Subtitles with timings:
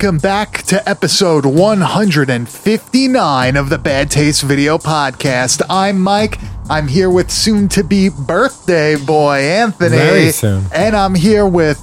[0.00, 5.60] Welcome back to episode 159 of the Bad Taste Video Podcast.
[5.68, 6.38] I'm Mike.
[6.70, 9.96] I'm here with soon to be birthday boy Anthony.
[9.96, 10.66] Very soon.
[10.72, 11.82] And I'm here with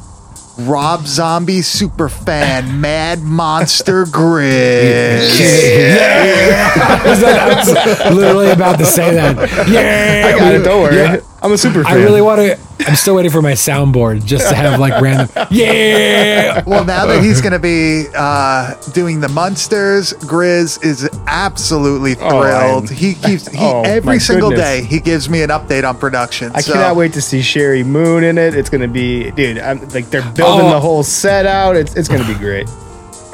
[0.59, 5.37] Rob Zombie super fan Mad Monster Grizz.
[6.79, 7.67] I was
[8.15, 9.35] literally about to say that.
[9.67, 10.63] Yeah, I got it.
[10.63, 10.95] Don't worry.
[10.95, 11.17] Yeah.
[11.41, 11.93] I'm a super fan.
[11.93, 12.57] I really want to.
[12.87, 15.29] I'm still waiting for my soundboard just to have like random.
[15.51, 16.63] Yeah.
[16.65, 22.41] Well, now that he's going to be uh, doing the Munsters, Grizz is absolutely Oh,
[22.41, 22.87] thrilled.
[22.89, 24.67] I'm- he keeps he Oh, every single goodness.
[24.81, 26.51] day he gives me an update on production.
[26.55, 28.55] I so- cannot wait to see Sheri Moon in it.
[28.55, 29.59] It's gonna be, dude.
[29.59, 30.71] I'm like they're building Oh.
[30.71, 31.75] the whole set out.
[31.75, 32.67] It's it's gonna be great.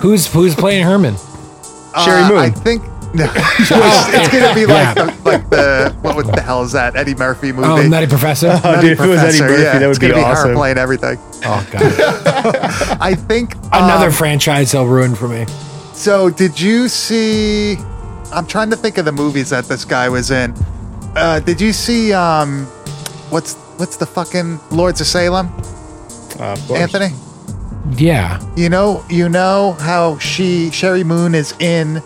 [0.02, 1.14] Who's who's playing Herman?
[1.14, 2.38] Sheri Uh, Moon.
[2.40, 2.84] I think
[3.14, 5.06] no, it's, it's gonna be like Yeah.
[5.06, 7.68] the, like the what was the hell is that Eddie Murphy movie?
[7.68, 8.48] Oh, Nutty Professor.
[8.64, 10.32] Oh, dude, if it was Eddie Murphy, yeah, that it's would be gonna be her
[10.32, 10.54] awesome.
[10.56, 11.18] playing everything.
[11.44, 12.98] Oh god.
[13.02, 15.46] I think Another um, franchise he'll ruin for me.
[15.94, 17.76] so did you see?
[18.34, 20.54] I'm trying to think of the movies that this guy was in.
[21.16, 22.14] Uh, did you see?
[22.14, 22.66] Um,
[23.30, 25.48] what's what's the fucking Lords of Salem?
[26.40, 26.72] Uh, of.
[26.72, 27.10] Anthony,
[27.98, 28.40] Yeah.
[28.56, 32.02] you know you know how she Sheri Moon is in.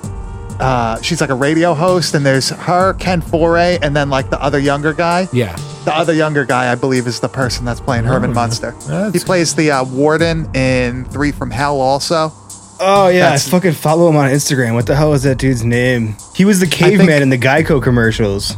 [0.60, 4.42] Uh, she's like a radio host, and there's her, Ken Foree, and then like the
[4.42, 5.28] other younger guy.
[5.34, 5.56] Yeah.
[5.86, 8.72] The other younger guy, I believe, is the person that's playing Herman Munster.
[9.12, 12.32] He plays the uh, warden in Three from Hell, also.
[12.80, 14.74] Oh yeah, That's- I fucking follow him on Instagram.
[14.74, 16.16] What the hell is that dude's name?
[16.36, 18.58] He was the caveman think- in the Geico commercials.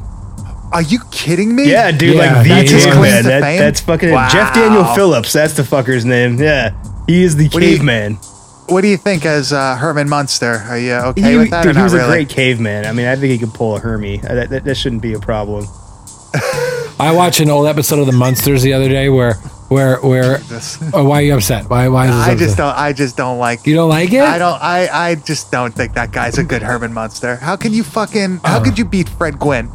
[0.71, 1.69] Are you kidding me?
[1.71, 3.23] Yeah, dude, Yeah, like the that just claims caveman.
[3.23, 3.59] to That, fame?
[3.59, 4.27] that's fucking Wow.
[4.29, 5.31] Jeff Daniel Phillips.
[5.33, 6.37] That's the fucker's name.
[6.41, 6.71] Yeah,
[7.07, 8.17] he is the What do you- caveman.
[8.69, 10.63] What do you think as uh, Herman Munster?
[10.67, 12.05] Are you okay he, with that dude, or he was really?
[12.05, 12.85] a great caveman.
[12.85, 14.19] I mean, I think he could pull a Hermie.
[14.19, 15.65] Uh, That, that, that shouldn't be a problem.
[16.99, 19.35] I watched an old episode of The Munsters the other day where
[19.69, 20.41] where where.
[20.93, 21.69] Oh, why are you upset?
[21.69, 22.77] Why why is this I just don't.
[22.77, 23.65] I just don't like.
[23.65, 24.21] You don't like it?
[24.21, 24.61] I don't.
[24.61, 24.87] I.
[24.91, 27.35] I just don't think that guy's a good Herman Munster.
[27.37, 28.41] How can you fucking?
[28.43, 29.71] How could you beat Fred Gwynne?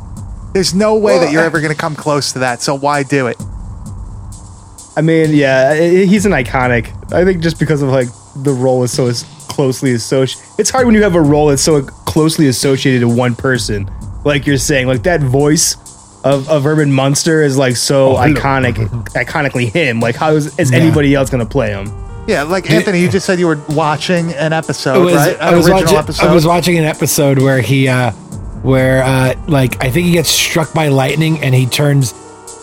[0.52, 2.60] There's no way that you're ever gonna come close to that.
[2.60, 3.38] So why do it?
[4.96, 6.88] I mean, yeah, i- i- he's an iconic.
[7.12, 9.10] I think just because of like the role is so
[9.48, 10.42] closely associated.
[10.58, 13.90] It's hard when you have a role that's so closely associated to one person.
[14.24, 15.76] Like you're saying, like that voice
[16.24, 18.74] of, of Herman Munster is like so Oh, iconic,
[19.14, 20.00] iconically him.
[20.00, 20.78] Like how is, is Yeah.
[20.78, 21.92] anybody else gonna play him?
[22.28, 25.36] Yeah, like Anthony, you just said you were watching an It episode, was, right?
[25.40, 25.98] I was original watching.
[25.98, 26.26] episode.
[26.28, 28.12] I was watching an episode where he, uh,
[28.62, 32.14] where uh, like I think he gets struck by lightning and he turns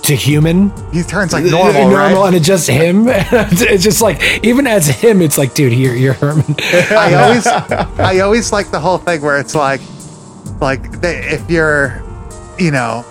[0.09, 2.27] to human, he turns like normal, normal, right?
[2.27, 3.05] and it's just him.
[3.07, 6.55] it's just like even as him, it's like, dude, you're you're Herman.
[6.91, 7.47] I always,
[7.99, 9.81] I always like the whole thing where it's like,
[10.61, 12.03] like they, if you're,
[12.57, 13.05] you know,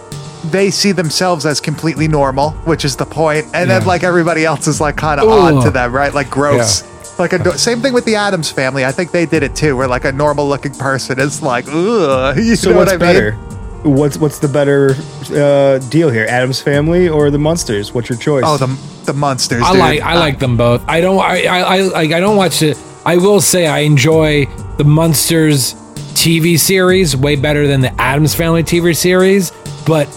[0.51, 4.67] they see themselves as completely normal, which is the point, and then like everybody else
[4.67, 6.13] is like kind of on to them, right?
[6.15, 6.85] Like gross.
[7.19, 8.85] Like a same thing with the Addams family.
[8.85, 12.37] I think they did it too, where like a normal looking person is like, ugh.
[12.37, 13.33] You So know what's what I better?
[13.37, 13.58] mean?
[13.85, 14.97] What's what's the better
[15.31, 16.27] uh, deal here?
[16.27, 17.93] Addams family or the Munsters?
[17.95, 18.45] What's your choice?
[18.47, 18.67] Oh, the
[19.05, 19.63] the Munsters.
[19.63, 19.81] I dude.
[19.81, 20.83] like I like them both.
[20.89, 22.77] I don't I I I, like, I don't watch it.
[23.07, 24.47] I will say I enjoy
[24.77, 25.75] the Munsters
[26.15, 29.53] TV series way better than the Addams Family TV series,
[29.87, 30.09] but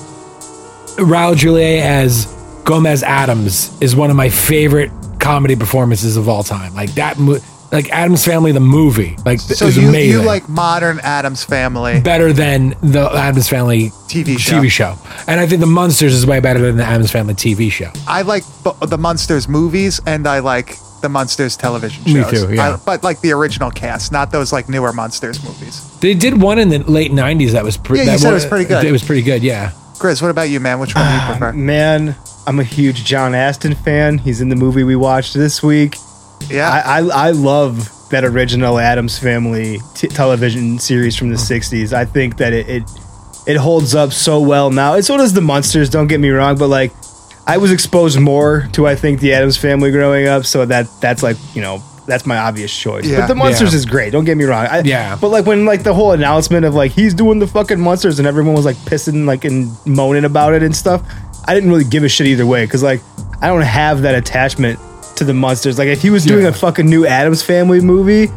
[0.97, 2.25] Raul Julia as
[2.65, 6.73] Gomez Addams is one of my favorite comedy performances of all time.
[6.73, 7.39] Like that, mo-
[7.71, 10.21] like Addams Family the movie, like So is you, amazing.
[10.21, 14.59] you like modern Addams family better than the Addams Family TV show.
[14.59, 14.97] TV show,
[15.27, 17.91] and I think the Munsters is way better than the Addams Family TV show.
[18.07, 22.13] I like the Munsters movies and I like the Munsters television show.
[22.13, 22.73] Me too, yeah.
[22.73, 25.87] I- but like the original cast, not those like newer Munsters movies.
[25.99, 28.05] They did one in the late '90s that was pretty.
[28.05, 28.85] Yeah, you that said it was pretty good.
[28.85, 29.43] It was pretty good.
[29.43, 29.71] Yeah.
[29.97, 30.79] Grizz, what about you, man?
[30.79, 31.53] Which one do you ah, prefer?
[31.53, 32.15] Man,
[32.47, 34.17] I'm a huge John Astin fan.
[34.17, 35.95] He's in the movie we watched this week.
[36.49, 41.75] Yeah, I, I, I love that original Addams Family t- television series from the mm-hmm.
[41.75, 41.93] '60s.
[41.93, 42.83] I think that it, it
[43.47, 44.93] it holds up so well now.
[44.95, 45.89] And so does the Munsters.
[45.89, 46.91] Don't get me wrong, but like
[47.47, 51.23] I was exposed more to I think the Addams Family growing up, so that that's
[51.23, 53.05] like you know that's my obvious choice.
[53.05, 53.21] Yeah.
[53.21, 53.77] but the Munsters Yeah.
[53.77, 54.11] is great.
[54.11, 54.65] Don't get me wrong.
[54.65, 55.17] I, Yeah.
[55.19, 58.27] But like when like the whole announcement of like he's doing the fucking Munsters and
[58.27, 61.03] everyone was like pissing like and moaning about it and stuff,
[61.45, 63.01] I didn't really give a shit either way because like
[63.41, 64.79] I don't have that attachment
[65.21, 65.77] to the Munsters.
[65.77, 66.49] Like if he was doing Yeah.
[66.49, 68.29] a fucking new Addams Family movie,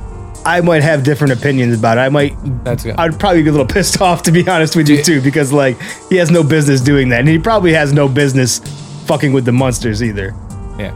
[0.46, 2.02] I might have different opinions about it.
[2.02, 2.94] I might That's good.
[2.98, 5.80] I'd probably be a little pissed off to be honest with you too, because like
[6.10, 8.58] he has no business doing that, and he probably has no business
[9.06, 10.34] fucking with the Munsters either.
[10.78, 10.94] yeah.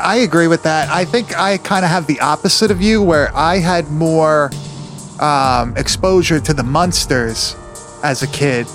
[0.00, 0.88] I agree with that.
[0.88, 4.50] I think I kind of have the opposite of you, where I had more
[5.20, 7.54] um, exposure to the Munsters
[8.02, 8.66] as a kid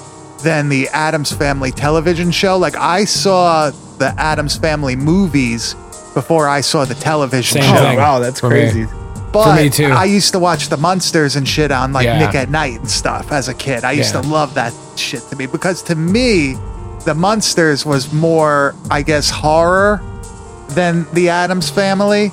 [0.43, 2.57] than the Addams Family television show.
[2.57, 5.75] Like I saw the Addams Family movies
[6.21, 7.81] before I saw the television Same show.
[7.83, 7.97] thing.
[7.97, 8.55] wow, that's For me.
[8.61, 8.87] crazy.
[9.31, 9.91] But me too.
[9.91, 12.17] I used to watch the Munsters and shit on like Yeah.
[12.25, 13.83] Nick at Nite and stuff as a kid.
[13.83, 14.21] I used Yeah.
[14.21, 16.57] to love that shit to me because to me,
[17.05, 20.01] the Munsters was more, I guess, horror
[20.69, 22.31] than the Addams Family.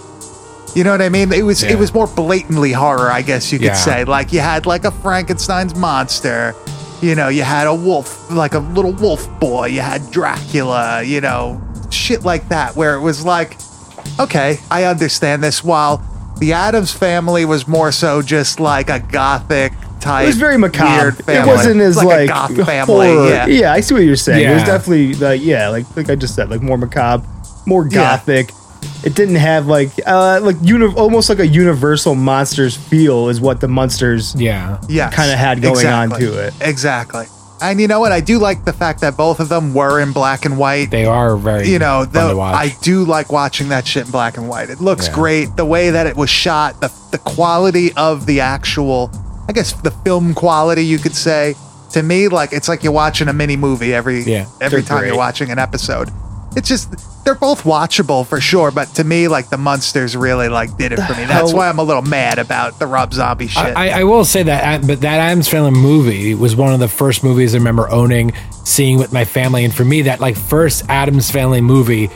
[0.74, 1.30] You know what I mean?
[1.32, 1.72] It was Yeah.
[1.72, 3.88] it was more blatantly horror, I guess you could Yeah.
[3.88, 4.04] say.
[4.04, 6.54] Like you had like a Frankenstein's monster.
[7.02, 9.66] You know, you had a wolf, like a little wolf boy.
[9.66, 11.02] You had Dracula.
[11.02, 11.60] You know,
[11.90, 13.58] shit like that, where it was like,
[14.20, 15.62] okay, I understand this.
[15.64, 16.02] While
[16.38, 20.24] the Addams family was more so just like a gothic type.
[20.24, 21.16] It was very macabre.
[21.26, 23.06] Weird It wasn't as like, like, a goth family.
[23.06, 23.48] horror.
[23.48, 23.72] Yeah.
[23.72, 24.48] I see what you're saying.
[24.50, 27.26] It was definitely like yeah, like like I just said, like more macabre,
[27.66, 28.16] more Yeah.
[28.16, 28.50] gothic.
[29.04, 33.60] It didn't have like uh like uni- almost like a universal monsters feel is what
[33.60, 34.78] the Munsters Yeah.
[34.88, 36.52] yeah kinda had going on to it.
[36.60, 37.26] Exactly.
[37.70, 38.12] And you know what?
[38.12, 40.90] I do like the fact that both of them were in black and white.
[40.90, 42.54] They are very you know, fun the, to watch.
[42.54, 44.70] I do like watching that shit in black and white.
[44.70, 45.14] It looks Yeah.
[45.14, 45.56] great.
[45.56, 49.10] The way that it was shot, the the quality of the actual,
[49.48, 51.54] I guess the film quality, you could say.
[51.92, 55.08] To me, like it's like you're watching a mini movie every Yeah, every time great.
[55.08, 56.10] you're watching an episode.
[56.56, 56.88] It's just
[57.24, 61.00] they're both watchable for sure, but to me, like the Munsters really like did it
[61.00, 61.24] for me.
[61.24, 63.76] That's why I'm a little mad about the Rob Zombie shit.
[63.76, 66.88] I, I will say that, uh, but that Addams Family movie was one of the
[66.88, 68.32] first movies I remember owning,
[68.64, 72.10] seeing with my family, and for me, that like first Addams Family movie,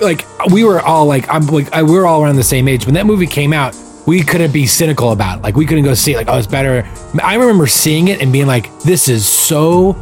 [0.00, 2.84] like we were all like, I'm like, I, we were all around the same age
[2.84, 3.76] when that movie came out.
[4.06, 5.42] We couldn't be cynical about it.
[5.42, 6.16] Like we couldn't go see it.
[6.16, 6.88] Like oh, it's better.
[7.22, 9.92] I remember seeing it and being like, this is so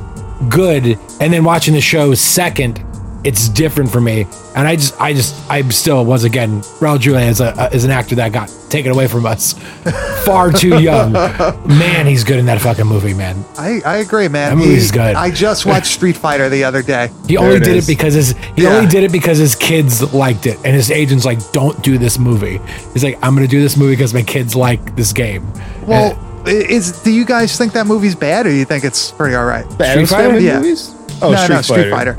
[0.49, 2.85] good, and then watching the show second.
[3.25, 7.27] It's different for me, and I just, I just, I'm still once again, Raul Julia
[7.27, 9.55] is a is an actor that got taken away from us
[10.25, 11.13] far too young.
[11.13, 13.45] Man, he's good in that fucking movie, man.
[13.59, 14.51] I, I agree, man.
[14.57, 15.17] That movie's He- good.
[15.17, 17.11] I just watched Street Fighter the other day.
[17.27, 17.89] He There only it did is.
[17.89, 18.77] it because his he Yeah.
[18.77, 22.19] only did it because his kids liked it, and his agent's like, "Don't do this
[22.21, 22.61] movie."
[22.93, 25.45] He's like, "I'm gonna do this movie because my kids like this game."
[25.87, 26.17] Well,
[26.47, 29.45] i- is do you guys think that movie's bad, or you think it's pretty all
[29.45, 29.69] right?
[29.77, 30.39] The Addams Fighter?
[30.39, 30.59] Yeah.
[30.61, 30.95] movies?
[31.21, 32.17] Oh, no, Street, no, Street Fighter.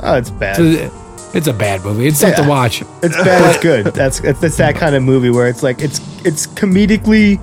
[0.00, 0.14] Fighter.
[0.14, 0.56] Oh, it's bad.
[0.56, 2.06] So, it's a bad movie.
[2.08, 2.82] It's tough to watch.
[3.02, 3.54] It's bad.
[3.54, 3.86] It's good.
[3.86, 7.38] That's it's, it's that kind of movie where it's like it's it's comedically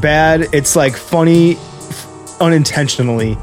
[0.00, 0.48] bad.
[0.52, 3.38] It's like funny f- unintentionally,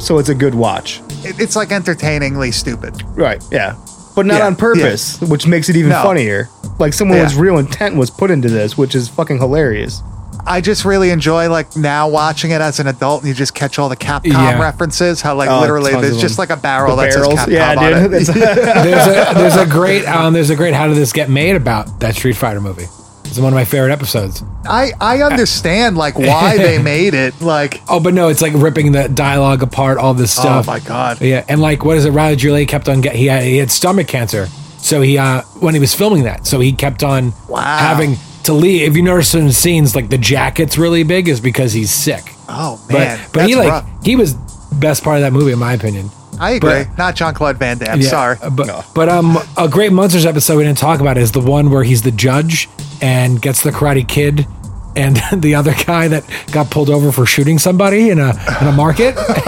[0.00, 1.00] so it's a good watch.
[1.24, 3.00] It's like entertainingly stupid.
[3.16, 3.42] Right.
[3.52, 3.76] Yeah.
[4.16, 6.02] But not Yeah, on purpose, which makes it even No.
[6.02, 6.48] funnier.
[6.78, 7.40] Like someone's Yeah.
[7.40, 10.02] real intent was put into this, which is fucking hilarious.
[10.46, 13.78] I just really enjoy like now watching it as an adult, and you just catch
[13.78, 14.60] all the Capcom Yeah.
[14.60, 15.20] references.
[15.20, 17.70] How like Oh, literally there's just like a barrel The that barrels, says Capcom yeah,
[17.70, 18.12] on dude.
[18.12, 18.26] it.
[18.34, 22.00] There's a there's a great um there's a great how did this get made about
[22.00, 22.86] that Street Fighter movie.
[23.24, 24.42] It's one of my favorite episodes.
[24.66, 27.40] I I understand like why they made it.
[27.40, 30.66] Like Oh, but no, it's like ripping the dialogue apart, all this stuff.
[30.68, 32.12] oh my god, Yeah, and like what is it?
[32.12, 34.46] Raul Julia kept on get he had he had stomach cancer,
[34.78, 37.60] so he uh when he was filming that, so he kept on Wow.
[37.78, 41.72] having to Lee, If you notice some scenes, like the jacket's really big, is because
[41.72, 42.22] he's sick.
[42.48, 44.04] oh But man, but he like rough.
[44.04, 44.34] he was
[44.72, 46.10] best part of that movie in my opinion.
[46.40, 46.84] I agree.
[46.84, 48.00] but- Not Jean-Claude Van Damme.
[48.00, 48.36] Yeah, Sorry.
[48.50, 48.82] but No.
[48.94, 52.02] but um a great Munsters episode we didn't talk about is the one where he's
[52.02, 52.68] the judge
[53.00, 54.46] and gets the Karate Kid.
[54.94, 56.22] And the other guy that
[56.52, 58.28] got pulled over for shooting somebody in a
[58.60, 59.16] in a market,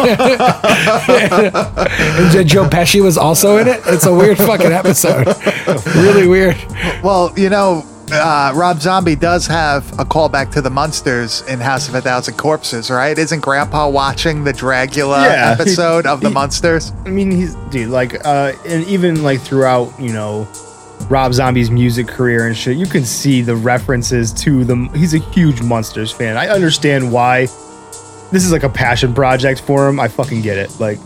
[1.15, 3.81] and Joe Pesci was also in it.
[3.87, 5.27] It's a weird fucking episode,
[5.97, 6.57] really weird.
[7.03, 11.89] Well, you know, uh, Rob Zombie does have a callback to the Munsters in House
[11.89, 13.17] of a Thousand Corpses, right?
[13.19, 16.93] Isn't Grandpa watching the Dracula Yeah, he- episode of the he- Munsters?
[17.07, 20.47] I mean, he's dude, like, uh, and even like throughout, you know,
[21.09, 24.93] Rob Zombie's music career and shit, you can see the references to them.
[24.95, 26.37] He's a huge Munsters fan.
[26.37, 27.43] I understand why
[28.33, 29.99] this is like a passion project for him.
[29.99, 30.79] I fucking get it.
[30.79, 30.99] Like,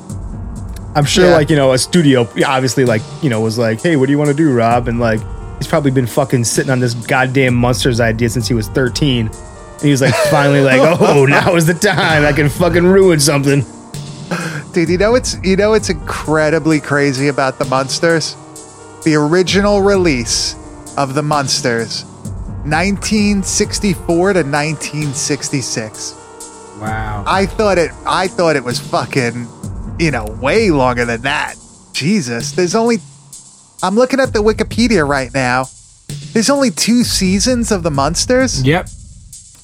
[0.95, 1.37] I'm sure, Yeah.
[1.37, 4.19] like, you know, a studio obviously, like, you know, was like, hey, what do you
[4.19, 4.89] want to do, Rob?
[4.89, 5.21] And like,
[5.59, 9.27] he's probably been fucking sitting on this goddamn Munsters idea since he was 13.
[9.27, 12.25] And he was like, finally, like, oh, now is the time.
[12.25, 13.65] I can fucking ruin something.
[14.73, 18.37] Dude, you know it's you know it's incredibly crazy about the Munsters.
[19.05, 20.55] The original release
[20.97, 22.05] of the Munsters,
[22.65, 26.15] 1964 to 1966.
[26.81, 27.25] Wow.
[27.27, 29.49] I thought it I thought it was fucking,
[29.99, 31.55] you know, way longer than that.
[31.93, 32.53] Jesus.
[32.53, 32.99] There's only
[33.83, 35.67] I'm looking at the Wikipedia right now.
[36.33, 38.63] There's only two seasons of the Munsters.
[38.63, 38.89] Yep.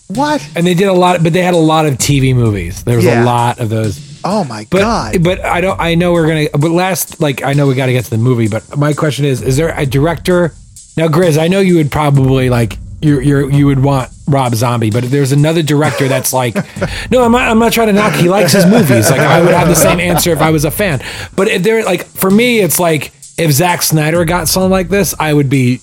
[0.08, 0.46] What?
[0.54, 2.84] and they did a lot, but they had a lot of TV movies.
[2.84, 3.22] There was Yeah.
[3.22, 3.98] a lot of those.
[4.22, 5.22] Oh my But god.
[5.22, 5.80] but I don't.
[5.80, 6.46] I know we're gonna.
[6.52, 8.48] But last, like I know we got to get to the movie.
[8.48, 10.52] But my question is: Is there a director?
[10.96, 14.90] Now, Grizz, I know you would probably like you you you would want Rob Zombie,
[14.90, 16.54] but if there's another director that's like,
[17.10, 17.48] no, I'm not.
[17.48, 18.12] I'm not trying to knock.
[18.14, 19.10] He likes his movies.
[19.10, 21.02] Like I would have the same answer if I was a fan.
[21.34, 25.14] But if there, like for me, it's like if Zack Snyder got something like this,
[25.18, 25.80] I would be,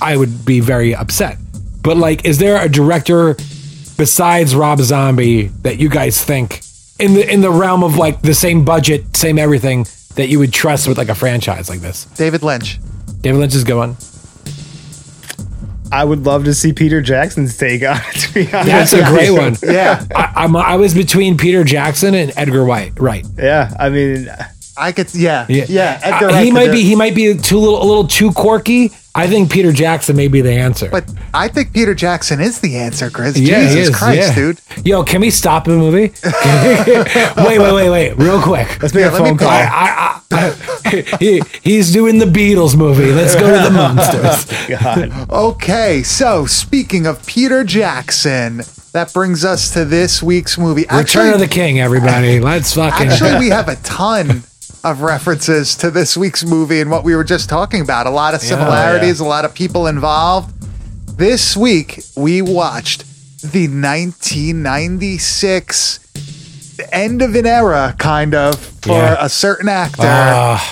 [0.00, 1.38] I would be very upset.
[1.82, 3.34] But like, is there a director
[3.96, 6.62] besides Rob Zombie that you guys think
[6.98, 10.52] in the in the realm of like the same budget, same everything that you would
[10.52, 12.06] trust with like a franchise like this?
[12.16, 12.78] David Lynch.
[13.20, 13.96] David Lynch is going.
[15.92, 18.14] I would love to see Peter Jackson's take on it.
[18.16, 19.56] To be honest, That's a great one.
[19.62, 20.04] Yeah.
[20.14, 22.92] I, I'm, I was between Peter Jackson and Edgar Wright.
[22.98, 23.24] Right.
[23.38, 24.28] Yeah, I mean,
[24.76, 25.46] I could yeah.
[25.48, 26.00] Yeah.
[26.02, 28.90] Edgar Uh, Wright he might be he might be too little a little too quirky.
[29.16, 30.88] I think Peter Jackson may be the answer.
[30.90, 33.38] But I think Peter Jackson is the answer, Chris.
[33.38, 34.34] yeah, he Jesus is, Christ, yeah.
[34.34, 34.60] dude.
[34.84, 36.12] Yo, can we stop the movie?
[37.46, 38.82] wait, wait, wait, wait, real quick.
[38.82, 39.56] let's make Yeah, a let phone call- call.
[39.56, 40.50] I, I,
[40.84, 43.12] I, he, he's doing the Beatles movie.
[43.12, 44.68] Let's go to the monsters.
[44.68, 45.30] God.
[45.30, 48.62] Okay, so speaking of Peter Jackson,
[48.92, 50.86] that brings us to this week's movie.
[50.92, 52.40] Return of the King, everybody.
[52.40, 53.08] Let's fucking.
[53.10, 54.42] Actually, we have a ton
[54.84, 58.06] of references to this week's movie and what we were just talking about.
[58.06, 60.52] A lot of similarities, a lot of people involved.
[61.18, 63.04] This week, we watched
[63.42, 66.00] the 1996
[66.92, 69.16] end of an era, kind of, for Yeah.
[69.20, 70.62] a certain actor, Ah,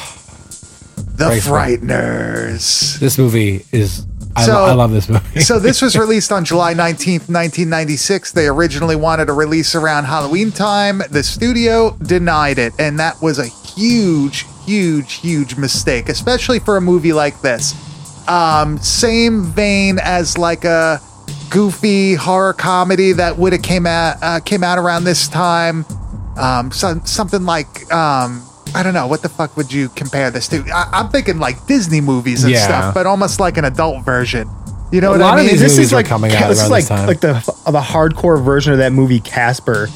[1.17, 1.31] The.
[1.41, 2.99] Frighteners.
[2.99, 4.03] this movie is.
[4.35, 5.41] I, So- lo- I love this movie.
[5.51, 8.33] so this was released on July 19th, 1996.
[8.33, 11.03] They originally wanted to release around Halloween time.
[11.11, 16.81] The studio denied it, and that was a huge, huge, huge mistake, especially for a
[16.81, 17.75] movie like this.
[18.29, 21.01] Um, same vein as like a
[21.51, 25.85] goofy horror comedy that would have came out uh, came out around this time.
[26.39, 28.43] Um, some, something like um,
[28.75, 30.65] I don't know what the fuck would you compare this to?
[30.73, 32.65] I, I'm thinking like Disney movies and Yeah.
[32.65, 34.49] stuff, but almost like an adult version.
[34.91, 35.47] You know A what I mean?
[35.49, 37.07] these this is like coming out this is like this time.
[37.07, 37.33] like the
[37.71, 39.89] the hardcore version of that movie Casper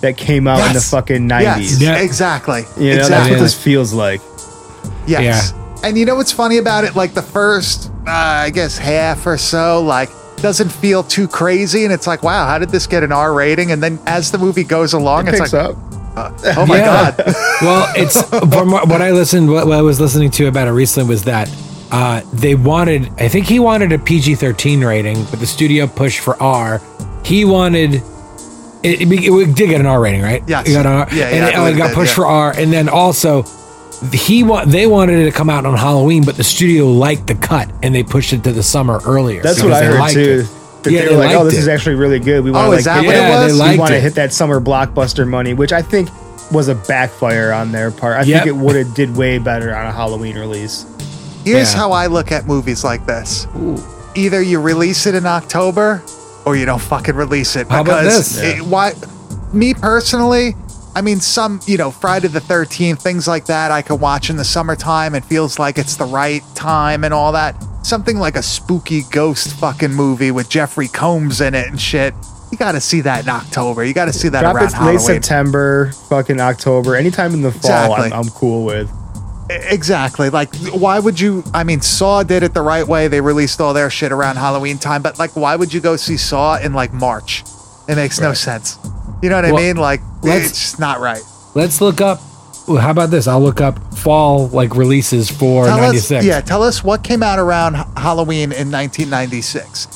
[0.00, 0.90] that came out in the Yes.
[0.90, 1.82] fucking Yes, nineties.
[1.82, 1.96] Yeah.
[1.96, 2.64] exactly.
[2.78, 4.20] You know, that's what this feels like.
[5.06, 5.52] Yes.
[5.82, 6.96] And you know what's funny about it?
[6.96, 11.84] Like the first, uh, I guess, half or so, like, doesn't feel too crazy.
[11.84, 13.70] And it's like, wow, how did this get an R rating?
[13.72, 15.76] And then as the movie goes along, It it's picks like, up.
[16.56, 17.14] Oh my Yeah.
[17.16, 17.24] God.
[17.62, 20.72] well, it's from what what I listened, what, what I was listening to about it
[20.72, 21.50] recently was that
[21.90, 26.20] uh, they wanted, I think he wanted a PG thirteen rating, but the studio pushed
[26.20, 26.80] for R.
[27.24, 28.02] He wanted.
[28.80, 30.42] It, it, it did get an R rating, right?
[30.46, 30.68] Yes.
[30.68, 32.14] It got an R, Yeah, and yeah, I it, believe it got pushed yeah.
[32.16, 33.42] for R, and then also
[34.12, 37.34] he want they wanted it to come out on Halloween, but the studio liked the
[37.34, 39.42] cut and they pushed it to the summer earlier.
[39.42, 40.46] That's what I heard too.
[40.46, 40.57] it.
[40.82, 41.58] That Yeah, they they were like, oh, this it.
[41.60, 42.44] is actually really good.
[42.44, 43.70] We want Oh, to is like, that hit- what it Yeah, they was?
[43.72, 46.08] we want to hit that summer blockbuster money, which I think
[46.52, 48.16] was a backfire on their part.
[48.16, 48.44] I Yep.
[48.44, 50.86] think it would have did way better on a Halloween release.
[51.44, 51.78] Here's Yeah.
[51.80, 53.46] how I look at movies like this
[54.14, 56.02] either you release it in October
[56.44, 57.68] or you don't fucking release it.
[57.70, 58.56] How about because this?
[58.58, 58.92] it- why,
[59.52, 60.56] me personally,
[60.96, 64.36] I mean, some, you know, Friday the 13th, things like that, I could watch in
[64.36, 65.14] the summertime.
[65.14, 67.54] It feels like it's the right time and all that.
[67.82, 72.12] Something like a spooky ghost fucking movie with Jeffrey Combs in it and shit.
[72.50, 73.84] You got to see that in October.
[73.84, 74.98] You got to see that Drop around it late Halloween.
[75.00, 77.60] September, fucking October, anytime in the fall.
[77.94, 78.06] Exactly.
[78.06, 78.90] I'm, I'm cool with.
[79.50, 80.28] Exactly.
[80.30, 81.42] Like, why would you?
[81.54, 83.08] I mean, Saw did it the right way.
[83.08, 86.16] They released all their shit around Halloween time, but like, why would you go see
[86.18, 87.44] Saw in like March?
[87.88, 88.78] It makes no sense.
[89.22, 89.76] You know what I mean?
[89.76, 91.22] Like, let's- it's just not right.
[91.54, 92.20] Let's look up.
[92.76, 93.26] How about this?
[93.26, 96.24] I'll look up fall like releases for Tell us, '96.
[96.24, 99.88] yeah, tell us what came out around Halloween in 1996.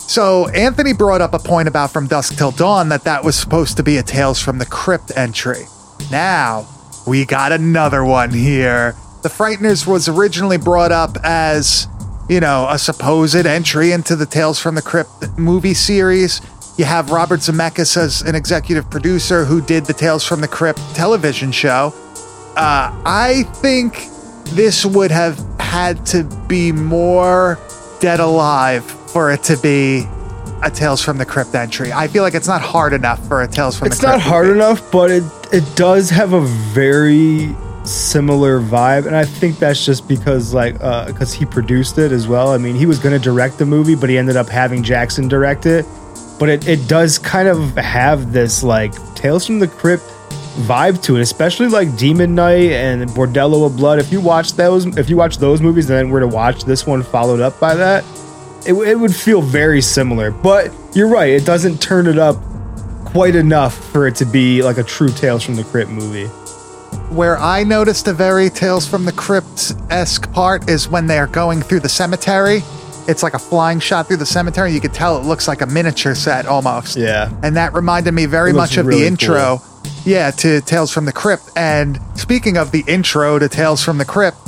[0.00, 3.76] So Anthony brought up a point about From Dusk Till Dawn that that was supposed
[3.76, 5.66] to be a Tales from the Crypt entry.
[6.10, 6.66] Now
[7.06, 8.94] we got another one here.
[9.22, 11.86] The Frighteners was originally brought up as,
[12.28, 16.40] you know, a supposed entry into the Tales from the Crypt movie series.
[16.76, 20.80] You have Robert Zemeckis as an executive producer who did the Tales from the Crypt
[20.94, 21.94] television show.
[22.56, 24.06] Uh, I think
[24.54, 27.58] this would have had to be more
[28.00, 30.06] dead alive for it to be
[30.62, 31.92] a Tales from the Crypt entry.
[31.92, 34.18] I feel like it's not hard enough for a Tales from It's the Crypt.
[34.18, 34.58] not hard movie.
[34.58, 37.54] enough, but it it does have a very
[37.84, 42.50] similar vibe, and I think that's just because like because he produced it as well.
[42.52, 45.28] I mean, he was going to direct the movie, but he ended up having Jackson
[45.28, 45.86] direct it.
[46.38, 50.04] But it it does kind of have this like Tales from the Crypt
[50.66, 53.98] vibe to it, especially like Demon Knight and Bordello of Blood.
[53.98, 56.86] If you watch those, if you watch those movies, and then were to watch this
[56.86, 58.04] one followed up by that,
[58.66, 60.30] it, it would feel very similar.
[60.30, 62.36] But you're right, it doesn't turn it up
[63.06, 66.26] quite enough for it to be like a true Tales from the Crypt movie.
[67.14, 71.62] Where I noticed a very Tales from the Crypt esque part is when they're going
[71.62, 72.62] through the cemetery.
[73.08, 74.72] It's like a flying shot through the cemetery.
[74.72, 76.96] You could tell it looks like a miniature set almost.
[76.96, 77.32] Yeah.
[77.42, 79.62] And that reminded me very much of really the intro.
[80.04, 81.50] Yeah, to Tales from the Crypt.
[81.56, 84.38] And speaking of the intro to Tales from the Crypt,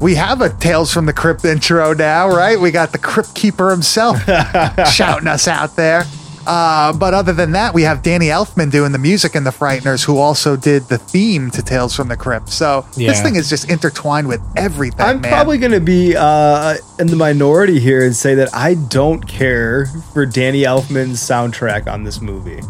[0.00, 2.58] we have a Tales from the Crypt intro now, right?
[2.60, 4.22] We got the Crypt Keeper himself
[4.92, 6.04] shouting us out there.
[6.46, 10.06] Uh, but other than that, we have Danny Elfman doing the music in The Frighteners,
[10.06, 12.48] who also did the theme to Tales from the Crypt.
[12.48, 15.30] So this thing is just intertwined with everything, I'm man.
[15.30, 19.86] probably going to be uh, in the minority here and say that I don't care
[20.14, 22.60] for Danny Elfman's soundtrack on this movie.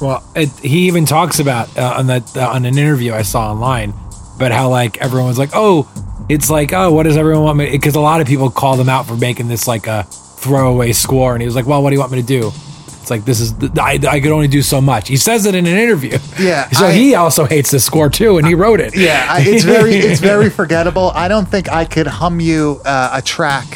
[0.00, 3.50] Well, it, he even talks about uh, on that uh, on an interview I saw
[3.50, 3.94] online
[4.36, 5.88] about how like everyone was like, oh,
[6.28, 7.70] it's like oh, what does everyone want me?
[7.70, 11.32] Because a lot of people called them out for making this like a throwaway score,
[11.34, 12.52] and he was like, well, what do you want me to do?
[13.00, 15.06] It's like this is I, I could only do so much.
[15.08, 16.18] He says it in an interview.
[16.40, 18.96] Yeah, So I- he also hates the score too, and he wrote it.
[18.96, 21.10] Yeah, I- it's very it's very forgettable.
[21.14, 23.66] I don't think I could hum you uh, a track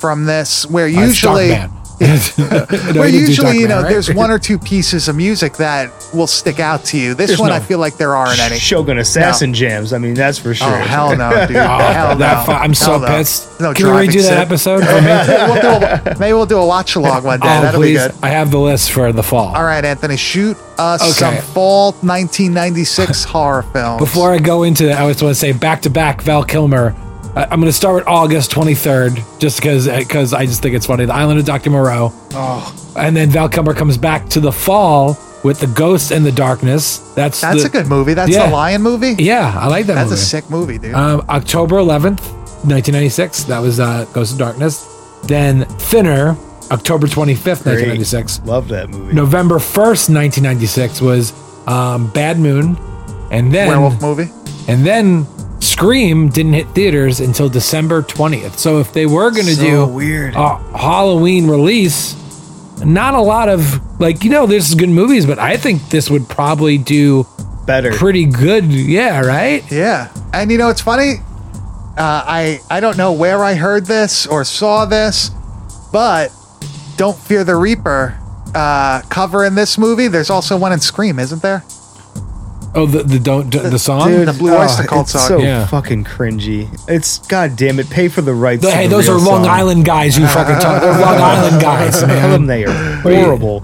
[0.00, 1.70] from this where Uh, Dark usually Man.
[2.00, 3.88] No, where he didn't do usually you know right?
[3.88, 7.14] there's one or two pieces of music that will stick out to you.
[7.14, 8.58] This There's one no I feel like there aren't any.
[8.58, 9.92] Shogun Assassin jams.
[9.92, 10.68] I mean, that's for oh, sure.
[10.68, 11.56] Oh hell no, dude!
[11.64, 12.44] Oh, hell that no!
[12.44, 13.06] fu- I'm so no.
[13.06, 13.60] pissed.
[13.60, 15.06] No Can we driving redo that episode for me?
[15.52, 17.46] we'll do a, maybe we'll do a watch along one day.
[17.48, 18.02] oh, That'll please.
[18.02, 18.24] be good.
[18.24, 19.54] I have the list for the fall.
[19.54, 21.12] All right, Anthony, shoot us Okay.
[21.12, 24.00] some fall 1996 horror films.
[24.00, 26.94] Before I go into that, I just want to say back to back Val Kilmer.
[27.36, 30.86] I- I'm going to start with August 23rd, just because because I just think it's
[30.86, 31.04] funny.
[31.04, 31.70] The Island of Dr.
[31.70, 32.12] Moreau.
[32.32, 32.92] Oh.
[32.96, 36.98] And then Val Kilmer comes back to the fall with The Ghost and the Darkness.
[37.14, 38.14] That's that's the- a good movie.
[38.14, 38.46] That's Yeah.
[38.46, 39.16] the Lion movie.
[39.18, 40.20] Yeah, I like that that's movie.
[40.20, 40.94] a sick movie, dude.
[40.94, 42.20] Um, October 11th,
[42.64, 43.44] 1996.
[43.44, 44.86] That was uh, Ghost of Darkness.
[45.24, 46.36] Then Thinner,
[46.70, 48.42] October 25th, 1996.
[48.44, 49.12] Love that movie.
[49.14, 51.32] November 1st, 1996 was
[51.66, 52.76] um, Bad Moon.
[53.30, 54.30] And then Werewolf movie.
[54.68, 55.26] And then
[55.64, 58.58] Scream didn't hit theaters until December 20th.
[58.58, 60.34] So if they were going to So do weird.
[60.34, 62.14] a Halloween release,
[62.84, 66.28] not a lot of like you know there's good movies, but I think this would
[66.28, 67.26] probably do
[67.66, 67.92] Better.
[67.92, 68.64] pretty good.
[68.66, 69.64] Yeah, right.
[69.70, 71.14] Yeah, and you know it's funny.
[71.96, 75.30] Uh, I I don't know where I heard this or saw this,
[75.92, 76.32] but
[76.96, 78.18] "Don't Fear the Reaper"
[78.54, 80.08] uh, cover in this movie.
[80.08, 81.62] There's also one in Scream, isn't there?
[82.76, 84.24] Oh, the the don't the song.
[84.24, 85.28] the Blue Oyster Cult song.
[85.28, 85.66] so Yeah.
[85.66, 86.68] fucking cringy.
[86.88, 87.88] It's god damn it.
[87.88, 88.62] Pay for the rights.
[88.62, 89.50] The- to hey, the those are real Long song.
[89.52, 90.18] Island guys.
[90.18, 90.82] You fucking talk.
[90.82, 92.46] They're Long Island guys, Tell them man.
[92.46, 93.60] they are horrible.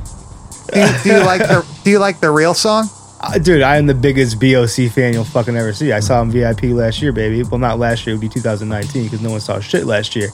[0.72, 2.88] Do you, do you like the Do you like the real song?
[3.22, 5.92] Uh, dude, I am the biggest BOC fan you'll fucking ever see.
[5.92, 7.42] I saw him VIP last year, baby.
[7.42, 8.14] Well, not last year.
[8.14, 10.28] It would be 2019 because no one saw shit last year.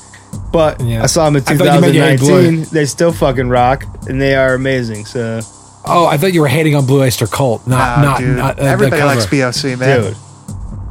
[0.52, 1.02] But Yeah.
[1.02, 2.72] I saw him in I thought you meant you hated 2019.
[2.72, 5.04] They still fucking rock, and they are amazing.
[5.06, 5.40] So,
[5.88, 8.36] Oh, I thought you were hating on Blue Oyster Cult, not Nah, not, dude.
[8.36, 10.02] not uh, Everybody likes BOC, man.
[10.02, 10.16] dude,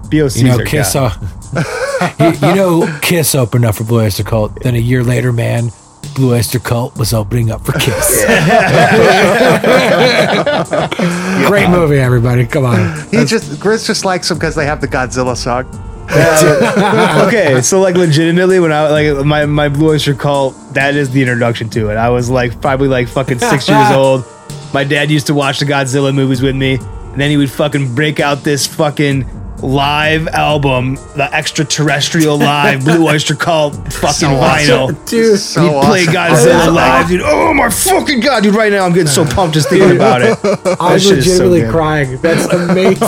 [0.09, 0.93] BOC's You know, Kiss.
[0.93, 1.17] god.
[1.97, 4.63] Uh, you, you know, Kiss opened up for Blue Oyster Cult.
[4.63, 5.71] Then a year later, man,
[6.13, 8.25] Blue Oyster Cult was opening up for Kiss.
[11.47, 12.45] Great movie, everybody.
[12.45, 12.99] Come on.
[13.11, 15.65] He just Grizz just likes them because they have the Godzilla song.
[17.27, 21.21] okay, so like legitimately, when I like my my Blue Oyster Cult, that is the
[21.21, 21.95] introduction to it.
[21.95, 24.25] I was like probably like fucking six years old.
[24.73, 27.95] My dad used to watch the Godzilla movies with me, and then he would fucking
[27.95, 29.29] break out this fucking
[29.61, 34.83] live album, the extraterrestrial live Blue Oyster Cult fucking So vinyl.
[34.89, 35.05] awesome.
[35.05, 36.13] Dude, So He'd play awesome.
[36.13, 37.21] Godzilla live, dude.
[37.23, 38.53] Oh my fucking god, dude!
[38.53, 40.37] Right now, I'm getting so pumped just thinking about it.
[40.79, 42.17] I'm shit is so legitimately crying.
[42.21, 43.07] That's amazing.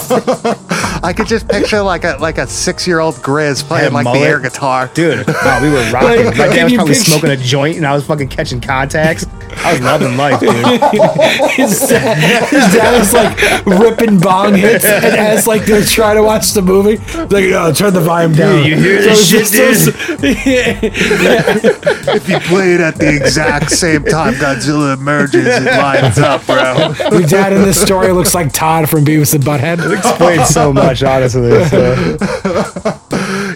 [1.04, 4.06] I could just picture like a like a six year old Grizz playing a like
[4.06, 4.90] the air guitar.
[4.94, 6.26] Dude, wow, we were rocking.
[6.26, 9.26] My dad was probably picture- smoking a joint, and I was fucking catching contacts.
[9.64, 10.52] I was loving life, dude.
[11.52, 16.24] his, dad, his dad is like ripping bong hits, and as like they're trying to
[16.24, 16.98] watch the movie,
[17.34, 18.64] like, oh, turn the volume down.
[18.66, 19.98] you hear this it's shit, just-
[22.10, 26.94] If you play it at the exact same time Godzilla emerges, it lines up, bro.
[27.18, 29.98] Your dad in this story looks like Todd from Beavis and Butthead.
[29.98, 31.66] Explains so much, honestly.
[31.66, 32.18] So.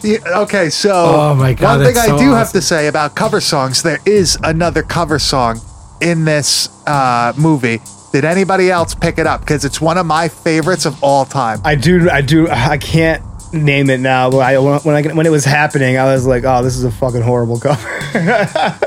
[0.03, 2.87] Yeah, okay, so Oh my God, one thing that's I so do have to say
[2.87, 5.61] about cover songs, there is another cover song
[6.01, 7.79] in this uh, movie.
[8.11, 9.41] Did anybody else pick it up?
[9.41, 11.61] Because it's one of my favorites of all time.
[11.63, 15.29] I do, I do, I can't name it now, but I when I when it
[15.31, 17.87] was happening, I was like, oh, this is a fucking horrible cover.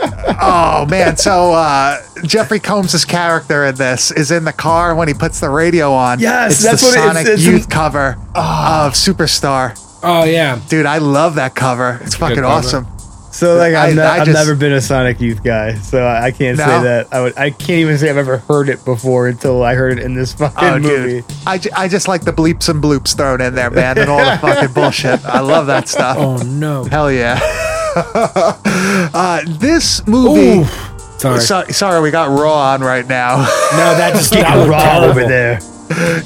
[0.46, 5.14] Oh man, so uh, Jeffrey Combs' character in this is in the car when he
[5.14, 6.18] puts the radio on.
[6.18, 9.78] Yes, it's that's the what it- it's- Sonic it's Youth an- cover of Superstar.
[10.02, 11.98] Oh yeah, Dude, I love that cover.
[12.02, 12.46] It's fucking cover.
[12.46, 12.86] awesome.
[13.34, 16.26] So like I- I'm not, I I've never been a Sonic Youth guy, so I
[16.26, 16.64] I can't No?
[16.66, 17.08] say that.
[17.12, 20.04] I would I can't even say I've ever heard it before until I heard it
[20.04, 21.22] in this fucking Oh, movie.
[21.22, 21.24] dude.
[21.46, 24.38] I, I just like the bleeps and bloops thrown in there, man, and all the
[24.38, 25.24] fucking bullshit.
[25.24, 26.16] I love that stuff.
[26.18, 26.84] Oh no.
[26.84, 27.40] Hell yeah.
[27.96, 30.60] uh, this movie.
[30.60, 30.64] Ooh.
[31.18, 31.40] Sorry.
[31.40, 33.36] So, sorry, we got Raw on right now.
[33.72, 35.08] no, that just that Getting raw terrible.
[35.10, 35.58] over there.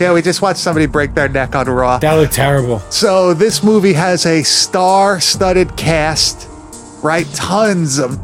[0.00, 1.98] yeah, we just watched somebody break their neck on Raw.
[1.98, 2.80] That looked terrible.
[2.90, 6.47] So this movie has a star-studded cast,
[7.02, 7.26] right?
[7.34, 8.18] Tons of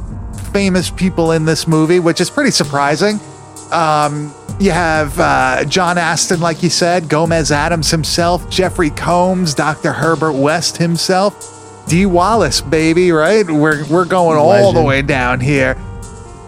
[0.53, 3.19] famous people in this movie, which is pretty surprising.
[3.71, 9.93] Um, you have uh, John Astin, like you said, Gomez Addams himself, Jeffrey Combs, Dr.
[9.93, 13.49] Herbert West himself, Dee Wallace, baby, right?
[13.49, 15.75] We're we're going all the way down here.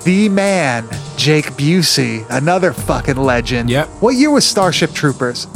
[0.04, 3.68] The man, Jake Busey, another fucking legend.
[3.68, 3.88] Yep.
[4.00, 5.48] What year was Starship Troopers?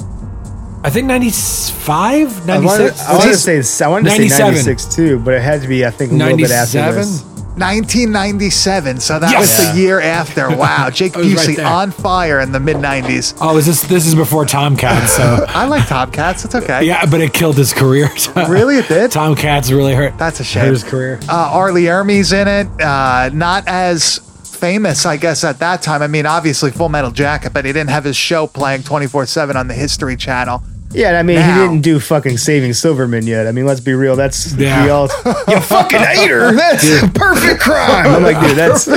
[0.83, 3.01] I think 95, I wanted, 96.
[3.03, 5.85] I wanted to say I wanted to say 96 too, but it had to be
[5.85, 6.97] I think a little bit after 97.
[6.97, 7.31] this.
[7.61, 9.01] 1997.
[9.01, 10.49] So that was the year after.
[10.61, 13.37] Wow, Jake I was right on fire in the mid 90s.
[13.41, 15.13] Oh, is this this is before Tomcats?
[15.13, 16.45] So I like Tomcats.
[16.45, 16.85] It's okay.
[16.85, 18.09] yeah, but it killed his career.
[18.49, 19.11] Really, it did.
[19.11, 20.17] Tomcats really hurt.
[20.19, 20.73] That's a hurt shame.
[20.73, 21.21] his career.
[21.29, 21.73] Uh, R.
[21.73, 22.67] Lee Ermey's in it.
[22.81, 24.21] Uh, not as
[24.61, 26.03] famous, I guess, at that time.
[26.03, 29.57] I mean, obviously Full Metal Jacket, but he didn't have his show playing 24 7
[29.57, 30.63] on the History Channel.
[30.93, 31.55] Yeah, I mean Now.
[31.55, 33.47] he didn't do fucking Saving Silverman yet.
[33.47, 34.17] I mean, let's be real.
[34.17, 34.85] That's Yeah.
[34.87, 35.05] the all
[35.49, 36.53] you fucking hater.
[36.57, 38.07] That's a perfect crime.
[38.09, 38.85] I'm like, dude, that's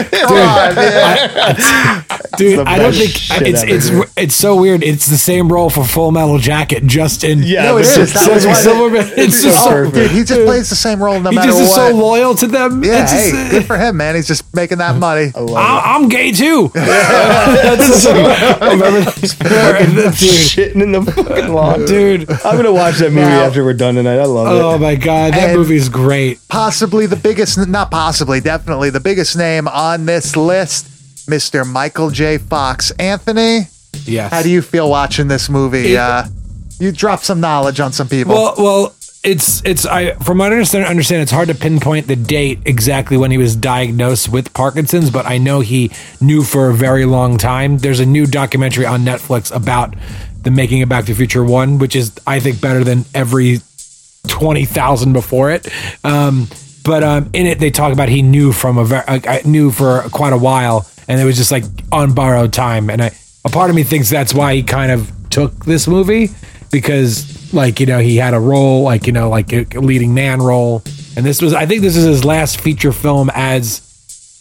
[2.37, 3.11] Dude, the I don't think
[3.47, 4.05] it's it's dude.
[4.17, 4.83] it's so weird.
[4.83, 8.09] It's the same role for Full Metal Jacket, just in Yeah, No, it but.
[8.13, 9.07] That was Silver why Silverman.
[9.17, 9.95] It's just so, perfect.
[9.95, 11.91] Dude, he just plays the same role no he matter just is what.
[11.91, 12.83] so loyal to them.
[12.83, 14.15] yeah, It's hey, just, good for him, man.
[14.15, 15.31] He's just making that money.
[15.35, 16.71] I I, I'm gay too.
[16.73, 19.17] That's so, remember that?
[19.81, 19.93] it.
[19.93, 21.82] dude, Shitting in the fucking lawn.
[21.87, 22.29] Dude.
[22.29, 24.19] I'm gonna watch that movie Now- after we're done tonight.
[24.19, 24.61] I love it.
[24.61, 24.79] Oh it.
[24.79, 26.39] my god, that And- movie's great.
[26.49, 30.87] possibly the biggest, not possibly, definitely the biggest name on this list,
[31.29, 31.65] Mr.
[31.65, 32.37] Michael J.
[32.37, 32.91] Fox.
[32.99, 33.67] Anthony,
[34.05, 34.31] Yes.
[34.31, 35.93] how do you feel watching this movie?
[35.93, 36.23] It- uh,
[36.79, 38.33] you dropped some knowledge on some people.
[38.33, 38.93] Well, well,
[39.23, 43.15] it's it's I from what I understand, understand it's hard to pinpoint the date exactly
[43.15, 47.37] when he was diagnosed with Parkinson's, but I know he knew for a very long
[47.37, 47.77] time.
[47.77, 49.93] There's a new documentary on Netflix about
[50.43, 53.59] the making of Back to the Future One, which is I think better than every
[54.27, 55.67] twenty thousand before it.
[56.03, 56.47] Um,
[56.83, 60.01] but um, in it, they talk about he knew from a very, I knew for
[60.11, 62.89] quite a while, and it was just like on borrowed time.
[62.89, 63.11] And I,
[63.45, 66.29] a part of me thinks that's why he kind of took this movie
[66.71, 70.41] because, like, you know, he had a role, like, you know, like a leading man
[70.41, 70.83] role,
[71.15, 73.81] and this was, I think, this is his last feature film as